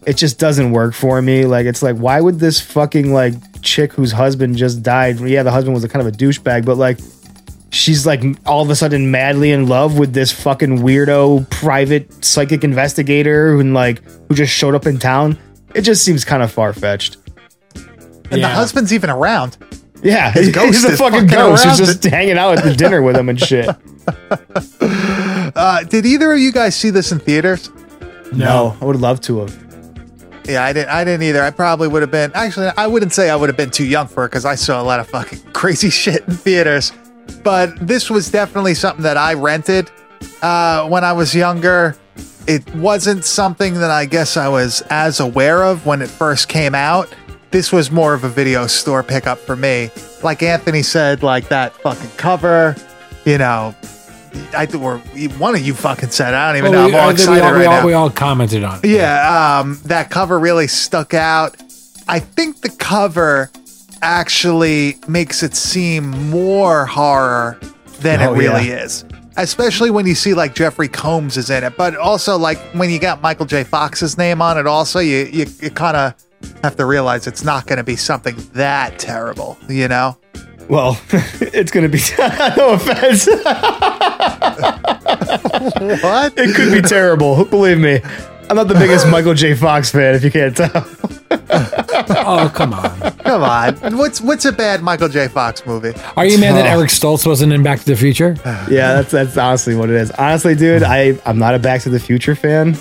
[0.06, 1.46] it just doesn't work for me.
[1.46, 5.20] Like it's like why would this fucking like chick whose husband just died?
[5.20, 7.00] Yeah, the husband was a kind of a douchebag, but like
[7.72, 12.64] she's like all of a sudden madly in love with this fucking weirdo private psychic
[12.64, 15.38] investigator and like who just showed up in town.
[15.74, 17.18] It just seems kind of far fetched.
[18.30, 19.58] and the husband's even around.
[20.04, 23.02] Yeah, His he's a fucking fucking ghost who's around just hanging out at the dinner
[23.02, 23.70] with him and shit.
[25.54, 27.70] Uh, did either of you guys see this in theaters?
[28.32, 30.42] No, I would love to have.
[30.46, 30.90] Yeah, I didn't.
[30.90, 31.44] I didn't either.
[31.44, 32.32] I probably would have been.
[32.34, 34.82] Actually, I wouldn't say I would have been too young for it because I saw
[34.82, 36.94] a lot of fucking crazy shit in theaters.
[37.44, 39.92] But this was definitely something that I rented
[40.42, 41.96] uh, when I was younger.
[42.48, 46.74] It wasn't something that I guess I was as aware of when it first came
[46.74, 47.14] out.
[47.52, 49.92] This was more of a video store pickup for me.
[50.24, 52.76] Like Anthony said, like that fucking cover,
[53.26, 53.76] you know.
[54.58, 55.00] I or
[55.38, 56.34] one of you fucking said.
[56.34, 56.88] I don't even Well, know.
[56.88, 57.86] we, I'm all think we excited all, we all- now.
[57.88, 58.86] we all commented on it.
[58.90, 61.58] Yeah, um, that cover really stuck out.
[62.08, 63.52] I think the cover
[64.02, 67.60] actually makes it seem more horror
[68.00, 68.84] than Oh, it really yeah.
[68.84, 69.04] is.
[69.38, 73.00] Especially when you see like Jeffrey Combs is in it, but also like when you
[73.00, 73.64] got Michael J.
[73.64, 76.14] Fox's name on it, also you you, you kind of
[76.64, 80.18] have to realize it's not going to be something that terrible, you know.
[80.70, 80.98] Well,
[81.42, 82.00] it's gonna be
[82.58, 83.28] no offense.
[86.04, 86.34] what?
[86.38, 87.44] It could be terrible.
[87.46, 88.00] Believe me,
[88.50, 89.54] I'm not the biggest Michael J.
[89.56, 90.16] Fox fan.
[90.16, 90.72] If you can't tell.
[91.32, 93.00] oh come on!
[93.20, 95.28] Come on, what's what's a bad Michael J.
[95.28, 95.94] Fox movie?
[96.16, 96.78] Are you mad that Oh.
[96.80, 98.38] Eric Stoltz wasn't in Back to the Future?
[98.46, 100.12] Yeah, that's that's honestly what it is.
[100.12, 102.78] Honestly, dude, I I'm not a Back to the Future fan.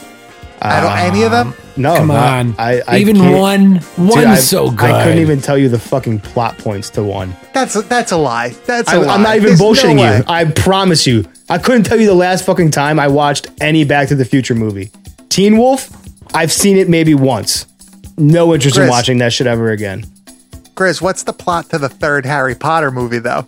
[0.63, 1.49] I don't any of them.
[1.49, 2.55] Um, no, Come not- on.
[2.59, 4.91] I, I Even can't- one- Dude, I- so good.
[4.91, 7.35] I couldn't even tell you the fucking plot points to one.
[7.55, 8.51] That's a, that's a lie.
[8.67, 9.15] That's a I, lie.
[9.15, 10.19] I'm not even There's no bullshitting way.
[10.19, 10.25] you.
[10.27, 11.25] I promise you.
[11.49, 14.55] I couldn't tell you the last fucking time I watched any Back to the Future
[14.55, 14.91] movie.
[15.31, 15.91] Teen Wolf,
[16.35, 17.67] I've seen it maybe once.
[18.19, 18.91] No interest in Chris.
[18.91, 20.05] watching that shit ever again.
[20.75, 23.47] Chris, what's the plot to the third Harry Potter movie, though?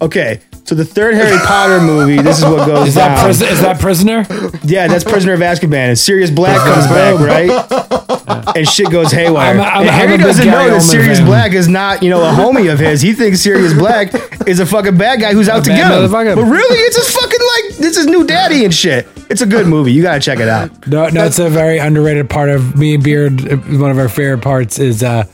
[0.00, 3.24] Okay, so the third Harry Potter movie, this is what goes Is that down.
[3.24, 4.26] pris- is that prisoner?
[4.64, 5.88] Yeah, that's Prisoner of Azkaban.
[5.90, 8.56] And Sirius Black comes back, right?
[8.56, 9.50] And shit goes haywire.
[9.50, 11.26] I'm a- I'm and a- Harry a doesn't know that Sirius fan.
[11.26, 13.02] Black is not, you know, a homie of his.
[13.02, 14.12] He thinks Sirius Black
[14.46, 16.10] is a fucking bad guy who's out to get him.
[16.10, 19.06] But really, it's his fucking like this is new daddy and shit.
[19.28, 19.92] It's a good movie.
[19.92, 20.86] You gotta check it out.
[20.86, 23.40] No, no, it's a very underrated part of me and Beard.
[23.78, 25.24] One of our favorite parts is uh,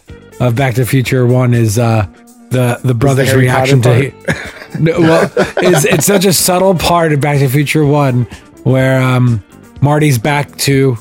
[0.40, 2.06] of Back to the Future One is uh,
[2.50, 4.12] the the brothers' Harry reaction to.
[4.78, 8.24] No, well, it's it's such a subtle part of Back to the Future One
[8.62, 9.42] where um,
[9.80, 10.96] Marty's back to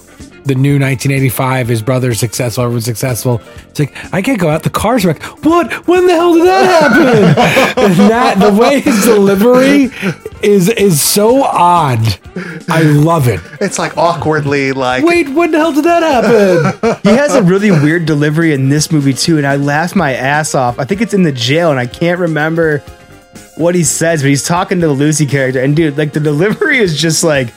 [0.45, 1.67] the new 1985.
[1.67, 3.41] His brother's successful, everyone's successful.
[3.69, 4.63] It's like I can't go out.
[4.63, 5.23] The car's wrecked.
[5.45, 5.87] What?
[5.87, 7.83] When the hell did that happen?
[7.83, 9.91] and that the way his delivery
[10.41, 11.99] is is so odd.
[12.69, 13.41] I love it.
[13.61, 16.99] It's like awkwardly like Wait, when the hell did that happen?
[17.03, 20.55] he has a really weird delivery in this movie too, and I laughed my ass
[20.55, 20.79] off.
[20.79, 22.83] I think it's in the jail, and I can't remember
[23.59, 26.77] what he says, but he's talking to the Lucy character, and dude, like the delivery
[26.79, 27.53] is just like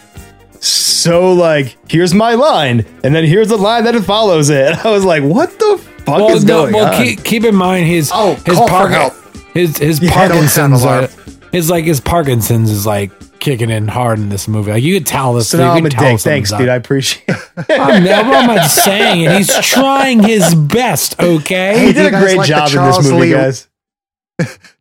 [0.61, 4.74] so like here's my line, and then here's the line that follows it.
[4.84, 7.03] I was like, what the fuck well, is no, going well, on?
[7.03, 9.14] keep, keep in mind his Oh, his call for Park- help.
[9.55, 11.05] his his Yeah, Parkinson's uh, alarm.
[11.05, 11.09] are,
[11.53, 14.70] his like his Parkinson's is like kicking in hard in this movie.
[14.72, 15.48] Like you could tell this.
[15.50, 15.98] so you now I'm a dick.
[15.98, 16.68] Thanks, something's dude.
[16.68, 16.84] I up.
[16.84, 17.36] appreciate it.
[17.80, 19.32] I'm never am I saying it.
[19.36, 21.20] He's trying his best.
[21.20, 21.86] Okay.
[21.86, 23.68] he did a great like the job in this movie, Lee- guys.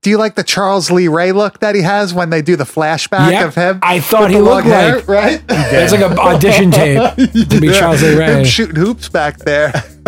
[0.01, 2.64] Do you like the Charles Lee Ray look that he has when they do the
[2.64, 3.80] flashback Yep, of him?
[3.84, 5.41] I thought he looked long hair, like- right.
[5.49, 7.16] It's like an audition tape
[7.49, 8.39] to be Yeah, Charles Lee Ray.
[8.39, 9.72] Him shooting hoops back there.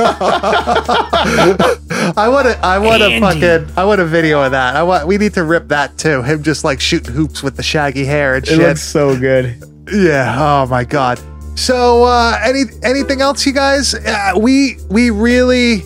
[2.15, 2.57] I want to.
[2.63, 3.67] I want to fucking.
[3.77, 4.75] I want a video of that.
[4.75, 5.07] I want.
[5.07, 6.21] We need to rip that too.
[6.23, 8.57] Him just like shooting hoops with the shaggy hair and It shit.
[8.59, 9.55] looks so good.
[9.91, 10.35] Yeah.
[10.37, 11.19] Oh my god.
[11.55, 13.93] So, uh, any anything else, you guys?
[13.93, 15.83] Uh, we we really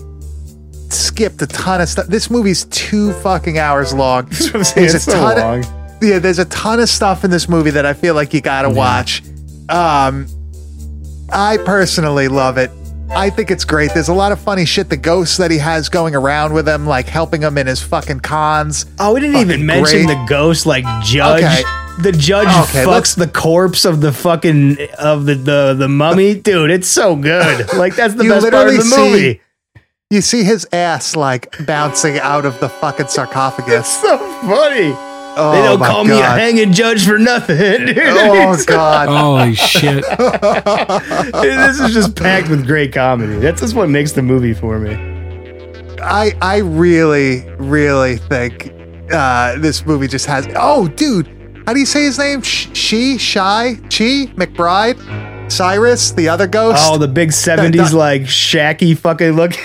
[0.90, 2.08] skipped a ton of stuff.
[2.08, 4.26] This movie's two fucking hours long.
[4.26, 5.60] That's what I'm saying, it's so ton long.
[5.66, 8.42] Of, yeah, there's a ton of stuff in this movie that I feel like you
[8.42, 9.24] gotta watch.
[9.70, 10.28] Um,
[11.32, 12.72] I personally love it.
[13.10, 13.94] I think it's great.
[13.94, 14.90] There's a lot of funny shit.
[14.90, 18.20] The ghosts that he has going around with him, like helping him in his fucking
[18.20, 18.86] cons.
[19.00, 20.16] Oh, we didn't even mention great.
[20.16, 21.44] the ghost like judge.
[21.44, 21.64] Okay.
[22.02, 26.36] The judge Okay, fucks let's- the corpse of the fucking of the the, the mummy.
[26.36, 27.74] Dude, it's so good.
[27.74, 29.42] Like that's the best part of the literally see- movie.
[30.10, 34.02] You see his ass like bouncing out of the fucking sarcophagus.
[34.02, 34.94] So funny.
[35.40, 37.58] Oh, they don't my call me a hanging judge for nothing.
[37.88, 37.98] Dude.
[38.00, 39.10] Oh god.
[39.10, 40.06] Holy shit.
[41.42, 43.36] this is just packed with great comedy.
[43.40, 44.94] That's just what makes the movie for me.
[46.02, 48.72] I I really really think
[49.12, 50.48] uh, this movie just has.
[50.56, 51.28] Oh, dude,
[51.66, 52.42] how do you say his name?
[52.42, 56.82] Sh- she, Shy, Chi, McBride, Cyrus, the other ghost.
[56.88, 59.52] Oh, the big seventies like shacky fucking look.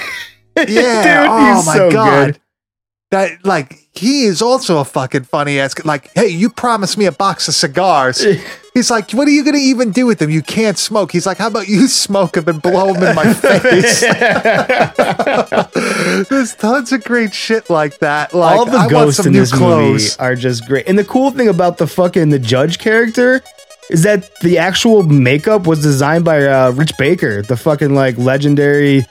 [0.69, 1.23] yeah.
[1.23, 2.27] Dude, oh my so god.
[2.27, 2.41] good.
[3.11, 5.75] That like he is also a fucking funny ass.
[5.85, 8.25] Like, hey, you promised me a box of cigars.
[8.75, 10.31] He's like, what are you gonna even do with them?
[10.31, 11.13] You can't smoke.
[11.13, 14.01] He's like, how about you smoke them and blow them in my face?
[16.31, 18.33] There's tons of great shit like that.
[18.33, 20.03] Like, all the I want ghosts some in new this clothes.
[20.03, 20.89] movie are just great.
[20.89, 23.43] And the cool thing about the fucking the judge character
[23.91, 29.05] is that the actual makeup was designed by uh, Rich Baker, the fucking like legendary.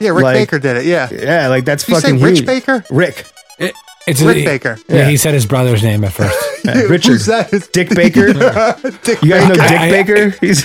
[0.00, 0.86] Yeah, Rick like- Baker did it.
[0.86, 1.08] Yeah.
[1.12, 2.46] Yeah, like that's Did you say fucking Rich huge.
[2.46, 2.84] Baker?
[2.90, 3.26] Rick.
[3.58, 3.74] It,
[4.06, 4.78] it's Rick Baker.
[4.88, 5.08] Yeah, Yeah.
[5.08, 6.36] he said his brother's name at first.
[6.68, 7.12] Uh, Richard.
[7.12, 7.50] Who's that?
[7.72, 8.32] Dick Baker.
[9.02, 10.28] Dick You guys know Dick I- I- Baker?
[10.42, 10.62] He's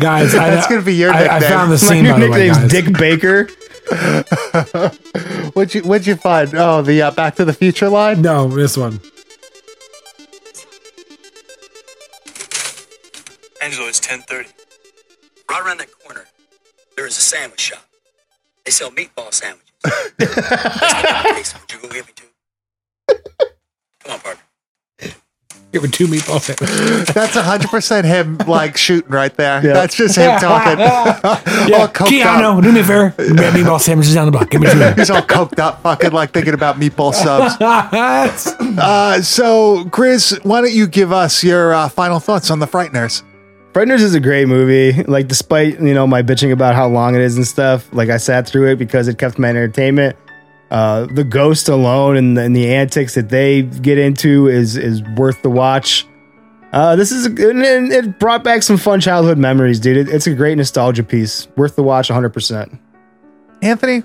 [0.00, 2.30] Guys, I, That's gonna be your I, I found the my scene new by the
[2.30, 2.70] way, nickname's guys.
[2.70, 3.48] Dick Baker.
[5.52, 6.52] What'd you What'd you find?
[6.54, 8.22] Oh, the uh, Back to the Future line.
[8.22, 9.00] No, this one.
[13.62, 14.46] Angelo, it's 10:30.
[15.50, 16.26] Right around that corner,
[17.00, 17.82] there is a sandwich shop.
[18.66, 19.72] They sell meatball sandwiches.
[20.18, 22.26] Jason, would you go get me two?
[24.00, 24.42] Come on, partner.
[25.72, 27.14] Give me two meatball sandwiches.
[27.14, 29.64] That's hundred percent him like shooting right there.
[29.64, 29.72] Yeah.
[29.72, 30.78] That's just him talking.
[30.84, 32.62] all coked Keanu, up.
[32.62, 33.14] do me a favor.
[33.16, 34.50] Grab meatball sandwiches down the block.
[34.50, 34.92] Give me two.
[34.92, 37.56] He's all coked up, fucking like thinking about meatball subs.
[37.62, 43.22] Uh, so, Grizz, why don't you give us your uh, final thoughts on the Frighteners?
[43.72, 45.02] Frighteners is a great movie.
[45.04, 48.16] Like, despite you know my bitching about how long it is and stuff, like I
[48.16, 50.16] sat through it because it kept my entertainment.
[50.70, 55.42] Uh, the ghost alone and, and the antics that they get into is is worth
[55.42, 56.06] the watch.
[56.72, 59.96] Uh, this is and it it brought back some fun childhood memories, dude.
[59.96, 62.30] It, it's a great nostalgia piece, worth the watch, 100.
[62.30, 62.80] percent
[63.62, 64.02] Anthony,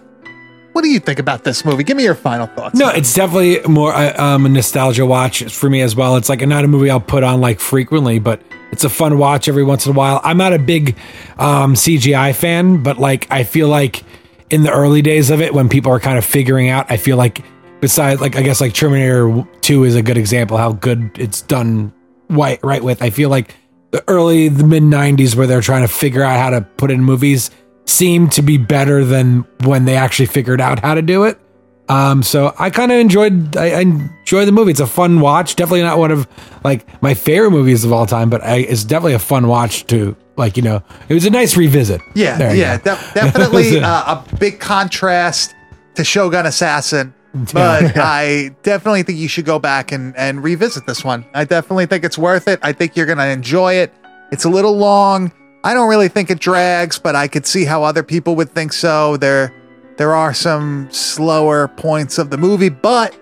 [0.73, 1.83] what do you think about this movie?
[1.83, 2.77] Give me your final thoughts.
[2.77, 6.17] No, it's definitely more uh, um, a nostalgia watch for me as well.
[6.17, 8.41] It's like not a movie I'll put on like frequently, but
[8.71, 10.21] it's a fun watch every once in a while.
[10.23, 10.97] I'm not a big
[11.37, 14.03] um, CGI fan, but like I feel like
[14.49, 17.17] in the early days of it, when people are kind of figuring out, I feel
[17.17, 17.43] like
[17.81, 21.93] besides like I guess like Terminator Two is a good example how good it's done
[22.29, 23.01] right right with.
[23.01, 23.55] I feel like
[23.91, 27.03] the early the mid 90s where they're trying to figure out how to put in
[27.03, 27.51] movies
[27.85, 31.39] seem to be better than when they actually figured out how to do it.
[31.87, 34.71] Um, so I kind of enjoyed I, I enjoyed the movie.
[34.71, 35.55] It's a fun watch.
[35.55, 36.27] Definitely not one of
[36.63, 40.15] like my favorite movies of all time, but I, it's definitely a fun watch to
[40.35, 40.81] like you know.
[41.09, 42.01] It was a nice revisit.
[42.15, 42.83] Yeah, There yeah, de-
[43.13, 45.53] definitely uh, a big contrast
[45.95, 47.13] to Shogun Assassin.
[47.53, 51.25] But I definitely think you should go back and, and revisit this one.
[51.33, 52.61] I definitely think it's worth it.
[52.63, 53.93] I think you're going to enjoy it.
[54.31, 55.33] It's a little long.
[55.61, 58.71] I don't really think it drags, but I could see how other people would think
[58.71, 59.17] so.
[59.17, 59.53] There
[59.97, 63.17] there are some slower points of the movie, but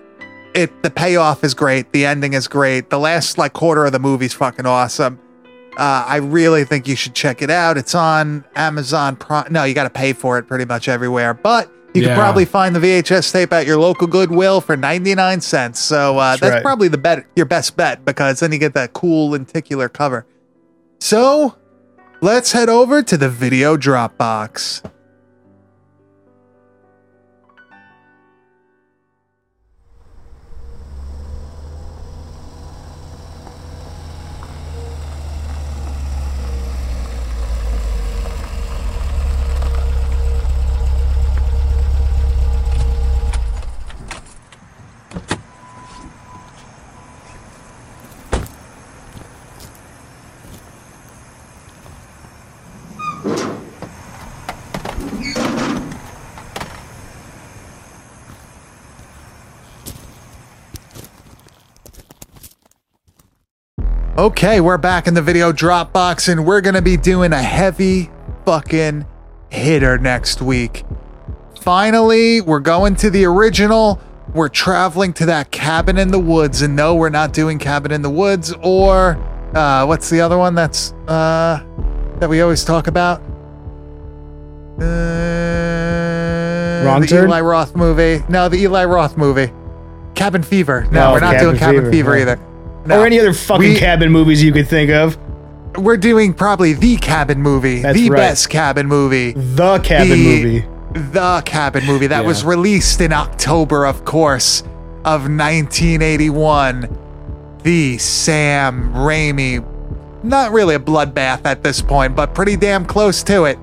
[0.54, 1.92] it the payoff is great.
[1.92, 2.90] The ending is great.
[2.90, 5.18] The last like quarter of the movie's fucking awesome.
[5.76, 7.76] Uh, I really think you should check it out.
[7.76, 9.52] It's on Amazon Prime.
[9.52, 12.08] No, you got to pay for it pretty much everywhere, but you Yeah.
[12.08, 15.80] can probably find the VHS tape at your local Goodwill for 99 cents.
[15.80, 16.62] So uh, That's that's right.
[16.62, 20.26] probably the bet your best bet because then you get that cool lenticular cover.
[21.00, 21.56] So
[22.20, 24.82] let's head over to the video Dropbox.
[64.16, 68.10] Okay, we're back in the video Dropbox and we're going to be doing a heavy
[68.44, 69.06] fucking
[69.50, 70.84] hitter next week.
[71.60, 74.00] Finally, we're going to the original.
[74.32, 76.62] We're traveling to that cabin in the woods.
[76.62, 79.16] And no, we're not doing cabin in the woods or
[79.56, 81.60] uh what's the other one that's uh
[82.20, 83.20] that we always talk about?
[84.80, 84.84] Uh,
[86.86, 87.24] Wrong the Turn?
[87.28, 88.22] Eli Roth movie.
[88.28, 89.52] No, the Eli Roth movie.
[90.14, 90.86] Cabin Fever.
[90.92, 92.53] No, Oh, we're not Cabin doing Cabin Fever, Fever, either.
[92.86, 93.00] No.
[93.00, 95.16] Or any other fucking We- cabin movies you could think of.
[95.76, 98.16] we're doing probably the cabin movie, That's the right.
[98.16, 100.64] best cabin movie, The cabin The- movie.
[101.12, 102.26] the cabin movie that Yeah.
[102.28, 104.62] was released in October, of course,
[105.04, 106.88] of 1981.
[107.64, 109.64] The Sam Raimi,
[110.22, 113.58] not really a bloodbath at this point, but pretty damn close to it.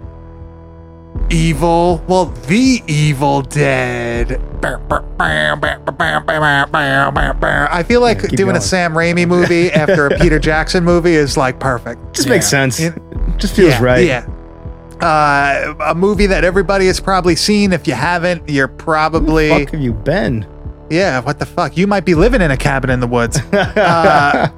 [1.30, 4.42] Evil, well, the Evil Dead.
[7.72, 8.62] I feel like keep doing a.
[8.62, 12.14] Sam Raimi movie after a Peter Jackson movie is like perfect.
[12.16, 12.80] Just makes sense.
[12.80, 12.94] You-
[13.38, 14.06] Just feels yeah, right.
[14.06, 14.26] Yeah.
[15.02, 17.74] Uh, a movie that everybody has probably seen.
[17.74, 20.46] If you haven't, you're probably Fuck have you been?
[20.90, 21.20] yeah.
[21.22, 21.76] What the fuck?
[21.78, 23.38] You might be living in a cabin in the woods.
[23.54, 24.50] uh,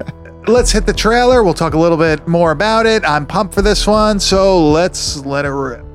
[0.48, 1.44] let's hit the trailer.
[1.44, 3.04] We'll talk a little bit more about it.
[3.06, 5.86] I'm pumped for this one, so let's let it rip.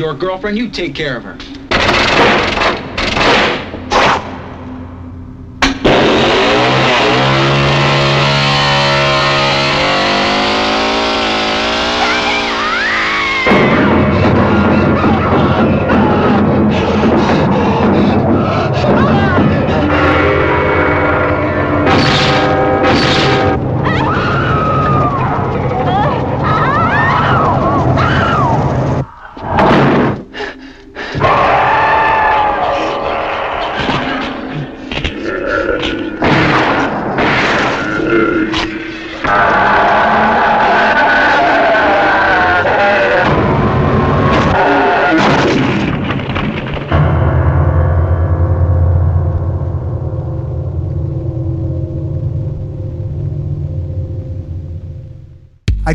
[0.00, 0.56] Your girlfriend.
[0.56, 1.59] You take care of her.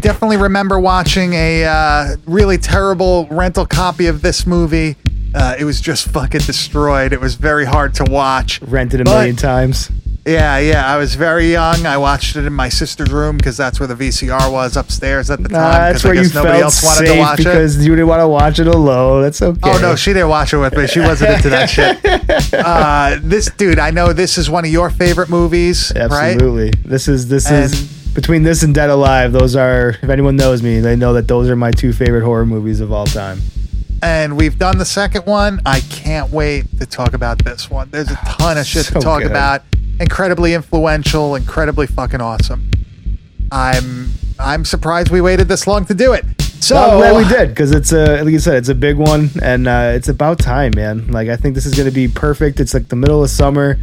[0.06, 4.96] Definitely remember watching a uh, really terrible rental copy of this movie.
[5.34, 7.12] Uh, it was just fucking destroyed.
[7.12, 8.62] It was very hard to watch.
[8.62, 9.92] Rented a But- million times.
[10.28, 10.92] Yeah, yeah.
[10.92, 11.86] I was very young.
[11.86, 15.44] I watched it in my sister's room because that's where the VCR was upstairs at
[15.44, 15.94] the time.
[15.94, 17.44] That's I where you nobody felt else wanted safe to watch it.
[17.44, 19.22] because you didn't want to watch it alone.
[19.22, 19.60] That's okay.
[19.64, 20.88] Oh no, she didn't watch it with me.
[20.88, 22.00] She wasn't into that shit.
[22.66, 26.12] Uh, this dude, I know this is one of your favorite movies, right?
[26.34, 26.72] Absolutely.
[26.84, 29.32] This is this And- is between this and Dead Alive.
[29.32, 32.46] Those are if anyone knows me, they know that those are my two favorite horror
[32.46, 33.40] movies of all time.
[34.02, 35.62] And we've done the second one.
[35.66, 37.90] I can't wait to talk about this one.
[37.92, 39.32] There's a ton of shit So to talk good.
[39.32, 39.62] about.
[40.00, 42.70] Incredibly influential, incredibly fucking awesome.
[43.52, 46.26] I'm I'm surprised we waited this long to do it.
[46.42, 48.98] So Well, I'm glad we did because it's a like you said, it's a big
[48.98, 51.08] one, and uh, it's about time, man.
[51.12, 52.60] Like I think this is gonna be perfect.
[52.60, 53.78] It's like the middle of summer.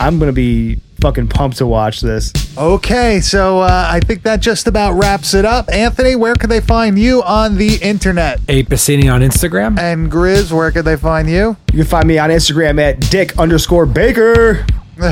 [0.00, 2.32] I'm gonna be fucking pumped to watch this.
[2.56, 5.70] Okay, so uh, I think that just about wraps it up.
[5.70, 8.40] Anthony, where can they find you on the internet?
[8.48, 9.78] A Pacini on Instagram.
[9.78, 11.58] And Grizz, where can they find you?
[11.74, 14.64] You can find me on Instagram at Dick underscore Baker.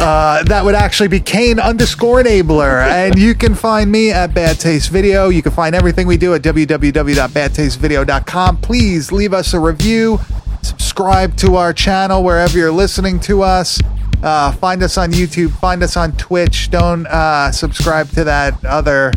[0.00, 2.86] Uh, that would actually be Kane underscore enabler.
[2.86, 5.30] And you can find me at Bad Taste Video.
[5.30, 8.56] You can find everything we do at www.badtastevideo.com.
[8.58, 10.20] Please leave us a review,
[10.62, 13.80] subscribe to our channel wherever you're listening to us.
[14.22, 16.70] Uh, find us on YouTube, find us on Twitch.
[16.70, 19.12] Don't uh, subscribe to that other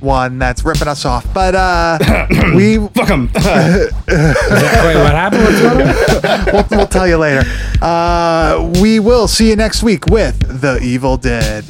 [0.00, 1.26] one that's ripping us off.
[1.32, 1.98] But uh,
[2.54, 3.30] we fuck them.
[3.34, 3.42] Wait,
[4.96, 5.44] what happened?
[5.44, 6.46] What's going on?
[6.52, 7.42] we'll, we'll tell you later.
[7.80, 11.64] Uh, we will see you next week with The Evil Dead.